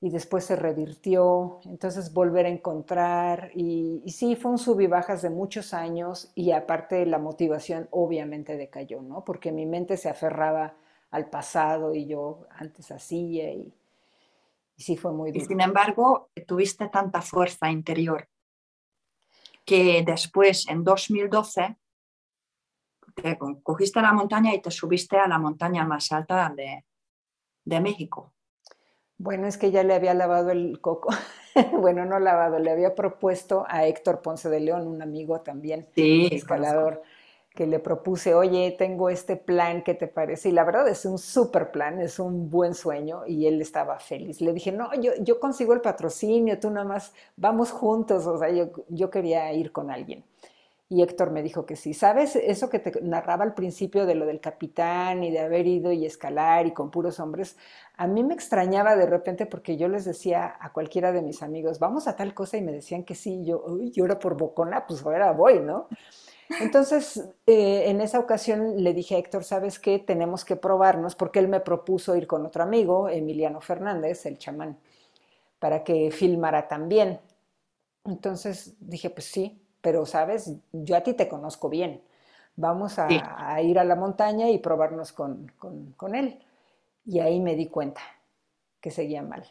y 0.00 0.10
después 0.10 0.44
se 0.44 0.56
revirtió, 0.56 1.60
entonces 1.66 2.12
volver 2.14 2.46
a 2.46 2.48
encontrar 2.48 3.50
y, 3.54 4.02
sí, 4.08 4.34
fue 4.36 4.52
un 4.52 4.58
sub 4.58 4.80
y 4.80 4.86
bajas 4.86 5.22
de 5.22 5.30
muchos 5.30 5.74
años 5.74 6.32
y 6.34 6.52
aparte 6.52 7.04
la 7.06 7.18
motivación 7.18 7.86
obviamente 7.90 8.56
decayó, 8.56 9.02
¿no? 9.02 9.24
Porque 9.24 9.52
mi 9.52 9.66
mente 9.66 9.96
se 9.98 10.08
aferraba 10.08 10.74
al 11.10 11.28
pasado 11.28 11.94
y 11.94 12.06
yo 12.06 12.46
antes 12.50 12.90
hacía 12.92 13.52
y, 13.52 13.74
y 14.80 14.82
sí 14.82 14.96
fue 14.96 15.12
muy 15.12 15.30
duro. 15.30 15.44
Y 15.44 15.46
sin 15.46 15.60
embargo, 15.60 16.30
tuviste 16.46 16.88
tanta 16.88 17.20
fuerza 17.20 17.70
interior 17.70 18.26
que 19.66 20.02
después, 20.06 20.66
en 20.68 20.82
2012, 20.82 21.76
te 23.14 23.38
cogiste 23.62 24.00
la 24.00 24.14
montaña 24.14 24.54
y 24.54 24.62
te 24.62 24.70
subiste 24.70 25.18
a 25.18 25.28
la 25.28 25.38
montaña 25.38 25.84
más 25.84 26.10
alta 26.12 26.50
de, 26.56 26.86
de 27.62 27.80
México. 27.80 28.32
Bueno, 29.18 29.46
es 29.46 29.58
que 29.58 29.70
ya 29.70 29.82
le 29.82 29.92
había 29.92 30.14
lavado 30.14 30.50
el 30.50 30.80
coco. 30.80 31.10
bueno, 31.78 32.06
no 32.06 32.18
lavado, 32.18 32.58
le 32.58 32.70
había 32.70 32.94
propuesto 32.94 33.66
a 33.68 33.86
Héctor 33.86 34.22
Ponce 34.22 34.48
de 34.48 34.60
León, 34.60 34.86
un 34.86 35.02
amigo 35.02 35.42
también, 35.42 35.90
escalador, 35.94 37.02
que 37.54 37.66
le 37.66 37.80
propuse, 37.80 38.34
oye, 38.34 38.74
tengo 38.78 39.10
este 39.10 39.36
plan, 39.36 39.82
¿qué 39.82 39.94
te 39.94 40.06
parece? 40.06 40.48
Y 40.48 40.52
la 40.52 40.64
verdad 40.64 40.88
es 40.88 41.04
un 41.04 41.18
súper 41.18 41.70
plan, 41.72 42.00
es 42.00 42.18
un 42.18 42.48
buen 42.48 42.74
sueño 42.74 43.26
y 43.26 43.46
él 43.46 43.60
estaba 43.60 43.98
feliz. 43.98 44.40
Le 44.40 44.52
dije, 44.52 44.72
no, 44.72 44.94
yo, 45.00 45.12
yo 45.20 45.40
consigo 45.40 45.74
el 45.74 45.80
patrocinio, 45.80 46.58
tú 46.60 46.70
nada 46.70 46.86
más 46.86 47.12
vamos 47.36 47.72
juntos, 47.72 48.26
o 48.26 48.38
sea, 48.38 48.50
yo, 48.50 48.70
yo 48.88 49.10
quería 49.10 49.52
ir 49.52 49.72
con 49.72 49.90
alguien. 49.90 50.24
Y 50.88 51.02
Héctor 51.02 51.30
me 51.30 51.42
dijo 51.42 51.66
que 51.66 51.76
sí. 51.76 51.94
¿Sabes 51.94 52.34
eso 52.34 52.68
que 52.68 52.80
te 52.80 53.00
narraba 53.00 53.44
al 53.44 53.54
principio 53.54 54.06
de 54.06 54.16
lo 54.16 54.26
del 54.26 54.40
capitán 54.40 55.22
y 55.22 55.30
de 55.30 55.38
haber 55.38 55.66
ido 55.68 55.92
y 55.92 56.04
escalar 56.04 56.66
y 56.66 56.72
con 56.72 56.90
puros 56.90 57.20
hombres? 57.20 57.56
A 57.96 58.08
mí 58.08 58.24
me 58.24 58.34
extrañaba 58.34 58.96
de 58.96 59.06
repente 59.06 59.46
porque 59.46 59.76
yo 59.76 59.86
les 59.88 60.04
decía 60.04 60.56
a 60.58 60.72
cualquiera 60.72 61.12
de 61.12 61.22
mis 61.22 61.44
amigos, 61.44 61.78
vamos 61.78 62.08
a 62.08 62.16
tal 62.16 62.34
cosa 62.34 62.56
y 62.56 62.62
me 62.62 62.72
decían 62.72 63.04
que 63.04 63.14
sí. 63.14 63.44
yo, 63.44 63.62
uy, 63.64 63.92
yo 63.92 64.04
era 64.04 64.18
por 64.18 64.36
bocona, 64.36 64.84
pues 64.86 65.04
ahora 65.04 65.30
voy, 65.32 65.60
¿no? 65.60 65.86
Entonces, 66.58 67.28
eh, 67.46 67.84
en 67.86 68.00
esa 68.00 68.18
ocasión 68.18 68.82
le 68.82 68.92
dije 68.92 69.14
a 69.14 69.18
Héctor, 69.18 69.44
¿sabes 69.44 69.78
qué? 69.78 69.98
Tenemos 70.00 70.44
que 70.44 70.56
probarnos 70.56 71.14
porque 71.14 71.38
él 71.38 71.48
me 71.48 71.60
propuso 71.60 72.16
ir 72.16 72.26
con 72.26 72.44
otro 72.44 72.62
amigo, 72.64 73.08
Emiliano 73.08 73.60
Fernández, 73.60 74.26
el 74.26 74.36
chamán, 74.38 74.76
para 75.60 75.84
que 75.84 76.10
filmara 76.10 76.66
también. 76.66 77.20
Entonces 78.04 78.74
dije, 78.80 79.10
pues 79.10 79.26
sí, 79.26 79.62
pero 79.80 80.06
sabes, 80.06 80.52
yo 80.72 80.96
a 80.96 81.02
ti 81.02 81.14
te 81.14 81.28
conozco 81.28 81.68
bien. 81.68 82.02
Vamos 82.56 82.98
a, 82.98 83.62
ir 83.62 83.78
a 83.78 83.84
la 83.84 83.94
montaña 83.94 84.50
y 84.50 84.58
probarnos 84.58 85.12
con, 85.12 85.52
él. 86.14 86.42
Y 87.06 87.20
ahí 87.20 87.40
me 87.40 87.54
di 87.54 87.66
cuenta 87.66 88.02
que 88.80 88.90
seguía 88.90 89.22
mal. 89.22 89.46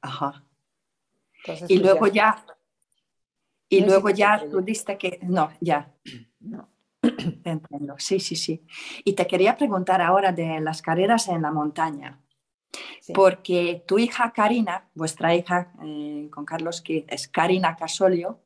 Ajá. 0.00 0.42
y 1.44 1.78
pues, 1.78 1.80
luego 1.80 2.06
ya, 2.06 2.44
y 3.68 3.84
luego 3.84 4.10
ya 4.10 4.44
tú 4.50 4.60
diste 4.60 4.98
que, 4.98 5.18
no, 5.22 5.50
ya. 5.60 5.92
No. 6.38 6.68
Entiendo, 7.44 7.96
sí, 7.98 8.20
sí, 8.20 8.36
sí. 8.36 8.64
Y 9.04 9.14
te 9.14 9.26
quería 9.26 9.56
preguntar 9.56 10.00
ahora 10.00 10.30
de 10.30 10.60
las 10.60 10.80
carreras 10.80 11.26
en 11.26 11.42
la 11.42 11.50
montaña. 11.50 12.20
Porque 13.12 13.82
tu 13.84 13.98
hija 13.98 14.32
Karina, 14.32 14.88
vuestra 14.94 15.34
hija 15.34 15.72
eh, 15.82 16.28
con 16.30 16.44
Carlos, 16.44 16.80
que 16.82 17.04
es 17.08 17.26
Karina 17.26 17.74
Casolio, 17.74 18.44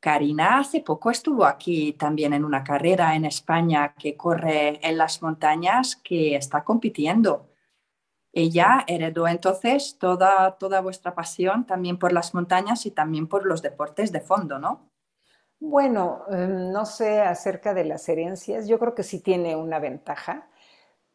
Karina 0.00 0.58
hace 0.58 0.80
poco 0.80 1.10
estuvo 1.10 1.44
aquí 1.44 1.92
también 1.94 2.32
en 2.32 2.44
una 2.44 2.62
carrera 2.62 3.16
en 3.16 3.24
España 3.24 3.94
que 3.98 4.16
corre 4.16 4.78
en 4.86 4.96
las 4.96 5.22
montañas 5.22 5.96
que 5.96 6.36
está 6.36 6.62
compitiendo. 6.62 7.50
Ella 8.38 8.84
heredó 8.86 9.26
entonces 9.26 9.98
toda, 9.98 10.58
toda 10.58 10.80
vuestra 10.80 11.14
pasión 11.14 11.66
también 11.66 11.98
por 11.98 12.12
las 12.12 12.34
montañas 12.34 12.86
y 12.86 12.90
también 12.90 13.26
por 13.28 13.44
los 13.46 13.62
deportes 13.62 14.12
de 14.12 14.20
fondo, 14.20 14.58
¿no? 14.58 14.90
Bueno, 15.60 16.22
em, 16.30 16.70
no 16.70 16.86
sé 16.86 17.20
acerca 17.20 17.74
de 17.74 17.84
las 17.84 18.08
herencias, 18.08 18.68
yo 18.68 18.78
creo 18.78 18.94
que 18.94 19.02
sí 19.02 19.20
tiene 19.20 19.56
una 19.56 19.80
ventaja 19.80 20.48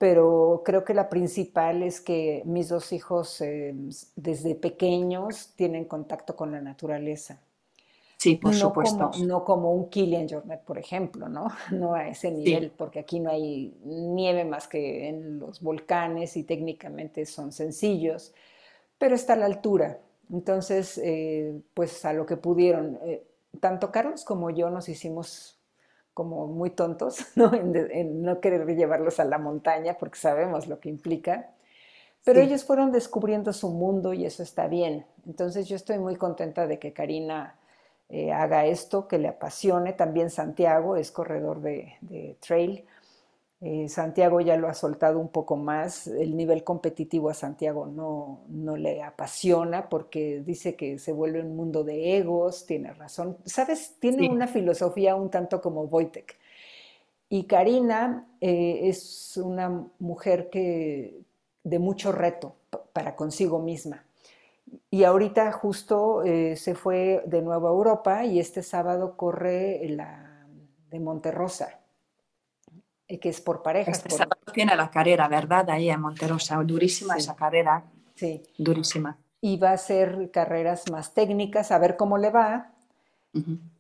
pero 0.04 0.64
creo 0.66 0.84
que 0.84 0.94
la 0.94 1.08
principal 1.08 1.82
es 1.82 2.02
que 2.02 2.44
mis 2.46 2.68
dos 2.68 2.92
hijos 2.92 3.40
eh, 3.40 3.74
desde 4.18 4.54
pequeños 4.54 5.54
tienen 5.56 5.86
contacto 5.86 6.36
con 6.36 6.52
la 6.52 6.60
naturaleza. 6.60 7.42
Sí, 8.24 8.38
por 8.38 8.54
supuesto. 8.54 9.12
no 9.26 9.44
como 9.44 9.74
un 9.74 9.90
Kilian 9.90 10.30
Jornet, 10.30 10.62
por 10.62 10.78
ejemplo, 10.78 11.28
¿no? 11.28 11.50
No 11.72 11.94
a 11.94 12.08
ese 12.08 12.32
nivel, 12.32 12.72
porque 12.72 13.00
aquí 13.00 13.20
no 13.20 13.30
hay 13.30 13.76
nieve 13.84 14.46
más 14.46 14.70
que 14.70 15.10
en 15.10 15.40
los 15.40 15.60
volcanes 15.60 16.38
y 16.38 16.44
técnicamente 16.44 17.26
son 17.26 17.52
sencillos, 17.52 18.34
pero 18.98 19.14
está 19.14 19.34
a 19.34 19.36
la 19.36 19.46
altura. 19.46 20.00
Entonces, 20.32 20.98
eh, 21.04 21.62
pues 21.74 22.06
a 22.06 22.14
lo 22.14 22.26
que 22.26 22.38
pudieron. 22.38 22.98
Eh, 23.04 23.28
tanto 23.60 23.92
Carlos 23.92 24.24
como 24.24 24.50
yo 24.52 24.70
nos 24.70 24.88
hicimos 24.88 25.60
como 26.14 26.48
muy 26.48 26.70
tontos, 26.70 27.26
¿no? 27.36 27.54
En, 27.54 28.22
no 28.22 28.40
querer 28.40 28.66
llevarlos 28.74 29.20
a 29.20 29.26
la 29.26 29.38
montaña 29.38 29.98
porque 30.00 30.18
sabemos 30.18 30.68
lo 30.68 30.80
que 30.80 30.88
implica. 30.88 31.50
Pero 32.24 32.40
ellos 32.40 32.64
fueron 32.64 32.94
descubriendo 32.94 33.52
su 33.52 33.68
mundo 33.68 34.14
y 34.14 34.26
eso 34.26 34.44
está 34.44 34.68
bien. 34.68 35.06
Entonces 35.26 35.68
yo 35.68 35.76
estoy 35.76 36.00
muy 36.00 36.16
contenta 36.16 36.68
de 36.68 36.80
que 36.80 36.94
Karina 36.94 37.60
eh, 38.14 38.32
haga 38.32 38.66
esto, 38.66 39.08
que 39.08 39.18
le 39.18 39.28
apasione. 39.28 39.94
También 39.94 40.30
Santiago 40.30 40.96
es 40.96 41.12
corredor 41.12 41.62
de 41.62 42.38
trail 42.40 42.86
eh, 43.66 43.88
Santiago 43.88 44.42
ya 44.42 44.58
lo 44.58 44.68
ha 44.68 44.74
soltado 44.74 45.20
un 45.20 45.30
poco 45.30 45.56
más. 45.56 46.08
El 46.08 46.36
nivel 46.36 46.66
competitivo 46.66 47.30
a 47.30 47.34
Santiago 47.34 47.86
no, 47.86 48.42
no, 48.50 48.76
le 48.76 49.02
apasiona 49.02 49.88
porque 49.88 50.44
dice 50.46 50.76
que 50.76 51.00
se 51.00 51.14
vuelve 51.14 51.40
un 51.42 51.56
mundo 51.56 51.86
de 51.86 52.18
egos, 52.18 52.66
tiene 52.66 52.94
razón. 52.94 53.38
¿Sabes? 53.46 53.96
Tiene 54.00 54.30
una 54.30 54.48
filosofía 54.48 55.16
un 55.16 55.30
tanto 55.30 55.62
como 55.62 55.84
Wojtek. 55.84 56.38
Y 57.30 57.46
Karina 57.46 58.28
eh, 58.42 58.82
es 58.84 59.38
una 59.38 59.88
mujer 60.00 60.50
que, 60.50 61.22
de 61.64 61.80
mucho 61.80 62.12
reto 62.12 62.58
para 62.92 63.16
consigo 63.16 63.60
misma. 63.60 64.04
Y 64.90 65.04
ahorita 65.04 65.52
justo 65.52 66.24
eh, 66.24 66.56
se 66.56 66.76
fue 66.76 67.24
de 67.26 67.42
nuevo 67.42 67.68
a 67.68 67.72
Europa 67.72 68.26
y 68.26 68.40
este 68.40 68.64
sábado 68.64 69.18
corre 69.18 69.88
la 69.90 70.48
de 70.90 71.00
Monterrosa 71.00 71.80
que 73.20 73.30
es 73.30 73.42
por 73.42 73.62
parejas. 73.62 74.04
Este 74.06 74.26
tiene 74.54 74.76
la 74.76 74.90
carrera, 74.90 75.28
¿verdad? 75.28 75.70
Ahí 75.70 75.90
en 75.90 76.02
Monterosa, 76.02 76.62
durísima 76.64 77.16
esa 77.16 77.36
carrera. 77.36 77.84
Sí. 78.16 78.42
Durísima. 78.58 79.18
Y 79.42 79.58
va 79.58 79.72
a 79.72 79.78
ser 79.78 80.32
carreras 80.32 80.90
más 80.92 81.14
técnicas, 81.14 81.72
a 81.72 81.80
ver 81.80 81.98
cómo 81.98 82.18
le 82.18 82.30
va. 82.30 82.72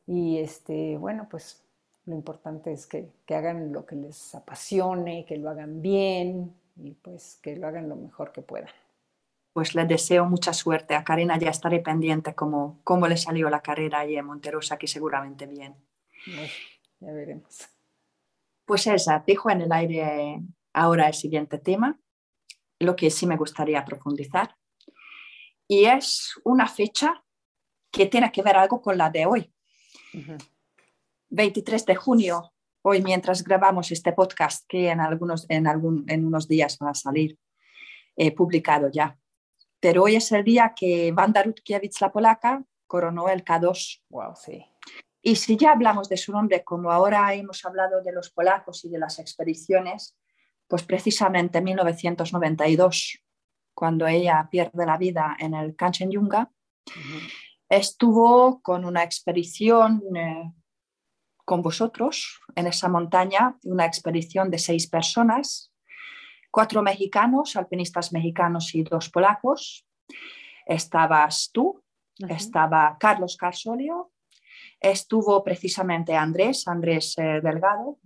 Y 0.07 0.39
este, 0.39 0.97
bueno, 0.97 1.27
pues 1.29 1.61
lo 2.05 2.15
importante 2.15 2.73
es 2.73 2.87
que, 2.87 3.09
que, 3.25 3.35
hagan 3.35 3.71
lo 3.71 3.85
que 3.85 3.95
les 3.95 4.35
apasione, 4.35 5.25
que 5.25 5.37
lo 5.37 5.49
hagan 5.49 5.81
bien 5.81 6.53
y 6.75 6.91
pues 6.91 7.39
que 7.41 7.55
lo 7.55 7.67
hagan 7.67 7.87
lo 7.87 7.95
mejor 7.95 8.31
que 8.31 8.41
puedan. 8.41 8.69
Pues 9.53 9.75
le 9.75 9.85
deseo 9.85 10.25
mucha 10.25 10.51
suerte. 10.51 10.95
A 10.95 11.03
Karina 11.03 11.37
ya 11.37 11.49
estaré 11.49 11.79
pendiente 11.79 12.33
cómo, 12.33 12.81
cómo 12.83 13.07
le 13.07 13.17
salió 13.17 13.49
la 13.49 13.61
carrera 13.61 13.99
ahí 13.99 14.17
en 14.17 14.25
Monterosa, 14.25 14.77
que 14.77 14.87
seguramente 14.87 15.45
bien. 15.45 15.75
ya 16.99 17.11
veremos. 17.11 17.69
Pues 18.65 18.87
esa, 18.87 19.23
dejo 19.25 19.49
en 19.51 19.61
el 19.61 19.71
aire 19.71 20.41
ahora 20.73 21.07
el 21.07 21.13
siguiente 21.13 21.59
tema, 21.59 21.99
lo 22.79 22.95
que 22.95 23.11
sí 23.11 23.27
me 23.27 23.37
gustaría 23.37 23.85
profundizar. 23.85 24.55
Y 25.67 25.85
es 25.85 26.33
una 26.43 26.67
fecha 26.67 27.23
que 27.91 28.07
tiene 28.07 28.31
que 28.31 28.41
ver 28.41 28.57
algo 28.57 28.81
con 28.81 28.97
la 28.97 29.09
de 29.09 29.25
hoy. 29.25 29.53
23 31.29 31.85
de 31.85 31.95
junio, 31.95 32.53
hoy 32.81 33.01
mientras 33.01 33.43
grabamos 33.43 33.91
este 33.91 34.13
podcast, 34.13 34.65
que 34.67 34.89
en, 34.89 34.99
algunos, 34.99 35.45
en, 35.49 35.67
algún, 35.67 36.05
en 36.07 36.25
unos 36.25 36.47
días 36.47 36.77
va 36.81 36.91
a 36.91 36.95
salir 36.95 37.37
eh, 38.15 38.31
publicado 38.31 38.89
ya. 38.91 39.17
Pero 39.83 40.03
hoy 40.03 40.15
es 40.15 40.31
el 40.31 40.45
día 40.45 40.73
que 40.73 41.11
Wanda 41.11 41.43
Rutkiewicz, 41.43 41.99
la 41.99 42.09
polaca, 42.09 42.63
coronó 42.87 43.27
el 43.27 43.43
K2. 43.43 44.03
Wow, 44.11 44.33
sí. 44.33 44.65
Y 45.21 45.35
si 45.35 45.57
ya 45.57 45.73
hablamos 45.73 46.07
de 46.07 46.15
su 46.15 46.31
nombre, 46.31 46.63
como 46.63 46.89
ahora 46.89 47.33
hemos 47.33 47.65
hablado 47.65 48.01
de 48.01 48.13
los 48.13 48.29
polacos 48.29 48.85
y 48.85 48.89
de 48.89 48.97
las 48.97 49.19
expediciones, 49.19 50.15
pues 50.69 50.83
precisamente 50.83 51.57
en 51.57 51.65
1992, 51.65 53.19
cuando 53.73 54.07
ella 54.07 54.47
pierde 54.49 54.85
la 54.85 54.97
vida 54.97 55.35
en 55.37 55.53
el 55.53 55.75
Kanchenjunga, 55.75 56.49
estuvo 57.67 58.61
con 58.61 58.85
una 58.85 59.03
expedición 59.03 60.01
eh, 60.15 60.49
con 61.43 61.61
vosotros 61.61 62.39
en 62.55 62.67
esa 62.67 62.87
montaña, 62.87 63.57
una 63.65 63.85
expedición 63.85 64.49
de 64.49 64.59
seis 64.59 64.87
personas, 64.87 65.72
cuatro 66.53 66.83
mexicanos, 66.83 67.55
alpinistas 67.55 68.13
mexicanos 68.13 68.75
y 68.75 68.83
dos 68.83 69.09
polacos. 69.09 69.87
Estabas 70.67 71.49
tú, 71.51 71.83
estaba 72.29 72.95
Carlos 72.99 73.37
Carsolio, 73.37 74.11
estuvo 74.79 75.43
precisamente 75.43 76.15
Andrés, 76.15 76.67
Andrés 76.67 77.17
eh, 77.17 77.41
Delgado, 77.41 77.97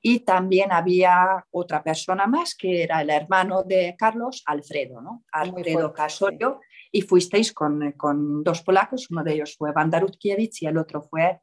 y 0.00 0.20
también 0.20 0.70
había 0.70 1.44
otra 1.50 1.82
persona 1.82 2.28
más 2.28 2.54
que 2.54 2.84
era 2.84 3.00
el 3.02 3.10
hermano 3.10 3.64
de 3.64 3.96
Carlos, 3.98 4.44
Alfredo, 4.46 5.00
¿no? 5.00 5.24
Alfredo 5.32 5.92
Carsolio, 5.92 6.60
y 6.92 7.02
fuisteis 7.02 7.52
con, 7.52 7.90
con, 7.92 8.44
dos 8.44 8.62
polacos, 8.62 9.10
uno 9.10 9.24
de 9.24 9.32
ellos 9.34 9.56
fue 9.58 9.72
Wanda 9.72 9.98
Rutkiewicz 9.98 10.62
y 10.62 10.66
el 10.66 10.78
otro 10.78 11.02
fue 11.02 11.40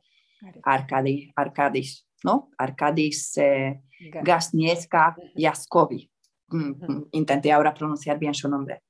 Arkady, 0.63 1.33
Arkadis, 1.35 2.07
¿no? 2.23 2.51
Arkadis 2.57 3.37
eh, 3.37 3.81
Gasniewska 4.23 5.17
Jaskowi. 5.35 6.10
Mm, 6.51 7.03
intenté 7.11 7.51
ahora 7.51 7.73
pronunciar 7.73 8.19
bien 8.19 8.33
su 8.33 8.49
nombre. 8.49 8.83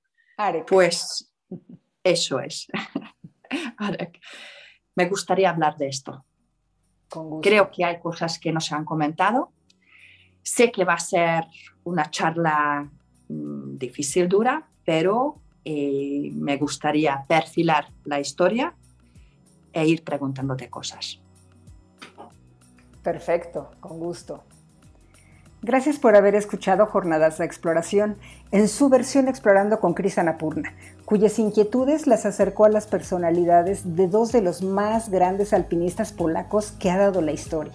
Pues 0.68 1.32
eso 2.04 2.40
es. 2.40 2.68
Me 4.96 5.08
gustaría 5.08 5.50
hablar 5.50 5.78
de 5.78 5.88
esto. 5.88 6.26
Creo 7.42 7.70
que 7.72 7.84
hay 7.84 8.00
cosas 8.00 8.40
que 8.40 8.52
no 8.52 8.60
se 8.60 8.74
han 8.74 8.86
comentado. 8.86 9.52
Sé 10.42 10.72
que 10.72 10.86
va 10.86 10.94
a 10.94 11.00
ser 11.00 11.46
una 11.84 12.10
charla 12.10 12.90
mm, 13.30 13.78
difícil, 13.78 14.28
dura, 14.28 14.68
pero 14.84 15.36
eh, 15.64 16.32
me 16.34 16.58
gustaría 16.58 17.24
perfilar 17.28 17.88
la 18.06 18.20
historia 18.20 18.74
e 19.74 19.86
ir 19.86 20.04
preguntándote 20.04 20.70
cosas. 20.70 21.20
Perfecto, 23.04 23.72
con 23.80 24.00
gusto. 24.00 24.44
Gracias 25.64 26.00
por 26.00 26.16
haber 26.16 26.34
escuchado 26.34 26.88
Jornadas 26.88 27.38
de 27.38 27.46
Exploración 27.46 28.16
en 28.52 28.68
su 28.68 28.90
versión 28.90 29.28
Explorando 29.28 29.80
con 29.80 29.94
Cris 29.94 30.18
Anapurna, 30.18 30.74
cuyas 31.06 31.38
inquietudes 31.38 32.08
las 32.08 32.26
acercó 32.26 32.66
a 32.66 32.70
las 32.70 32.88
personalidades 32.88 33.96
de 33.96 34.08
dos 34.08 34.32
de 34.32 34.42
los 34.42 34.64
más 34.64 35.10
grandes 35.10 35.54
alpinistas 35.54 36.14
polacos 36.14 36.72
que 36.80 36.90
ha 36.90 36.98
dado 36.98 37.22
la 37.22 37.32
historia, 37.32 37.74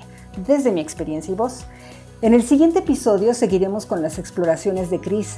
desde 0.49 0.73
mi 0.73 0.81
experiencia 0.81 1.31
y 1.31 1.37
voz. 1.37 1.67
En 2.23 2.35
el 2.35 2.43
siguiente 2.43 2.81
episodio 2.81 3.35
seguiremos 3.35 3.87
con 3.87 4.03
las 4.03 4.19
exploraciones 4.19 4.91
de 4.91 4.99
Cris, 4.99 5.37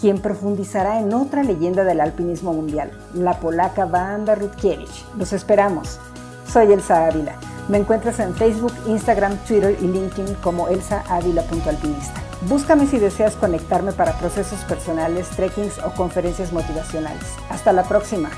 quien 0.00 0.22
profundizará 0.22 1.00
en 1.00 1.12
otra 1.12 1.42
leyenda 1.42 1.84
del 1.84 2.00
alpinismo 2.00 2.54
mundial, 2.54 2.90
la 3.12 3.38
polaca 3.40 3.84
Wanda 3.84 4.36
Rutkiewicz. 4.36 5.04
Los 5.18 5.34
esperamos. 5.34 6.00
Soy 6.46 6.72
Elsa 6.72 7.06
Ávila. 7.08 7.49
Me 7.70 7.78
encuentras 7.78 8.18
en 8.18 8.34
Facebook, 8.34 8.74
Instagram, 8.88 9.36
Twitter 9.46 9.78
y 9.80 9.86
LinkedIn 9.86 10.34
como 10.42 10.66
elsaavila.alpinista. 10.66 12.20
Búscame 12.48 12.88
si 12.88 12.98
deseas 12.98 13.36
conectarme 13.36 13.92
para 13.92 14.18
procesos 14.18 14.58
personales, 14.64 15.28
trekkings 15.28 15.78
o 15.78 15.92
conferencias 15.92 16.52
motivacionales. 16.52 17.36
Hasta 17.48 17.72
la 17.72 17.84
próxima. 17.84 18.28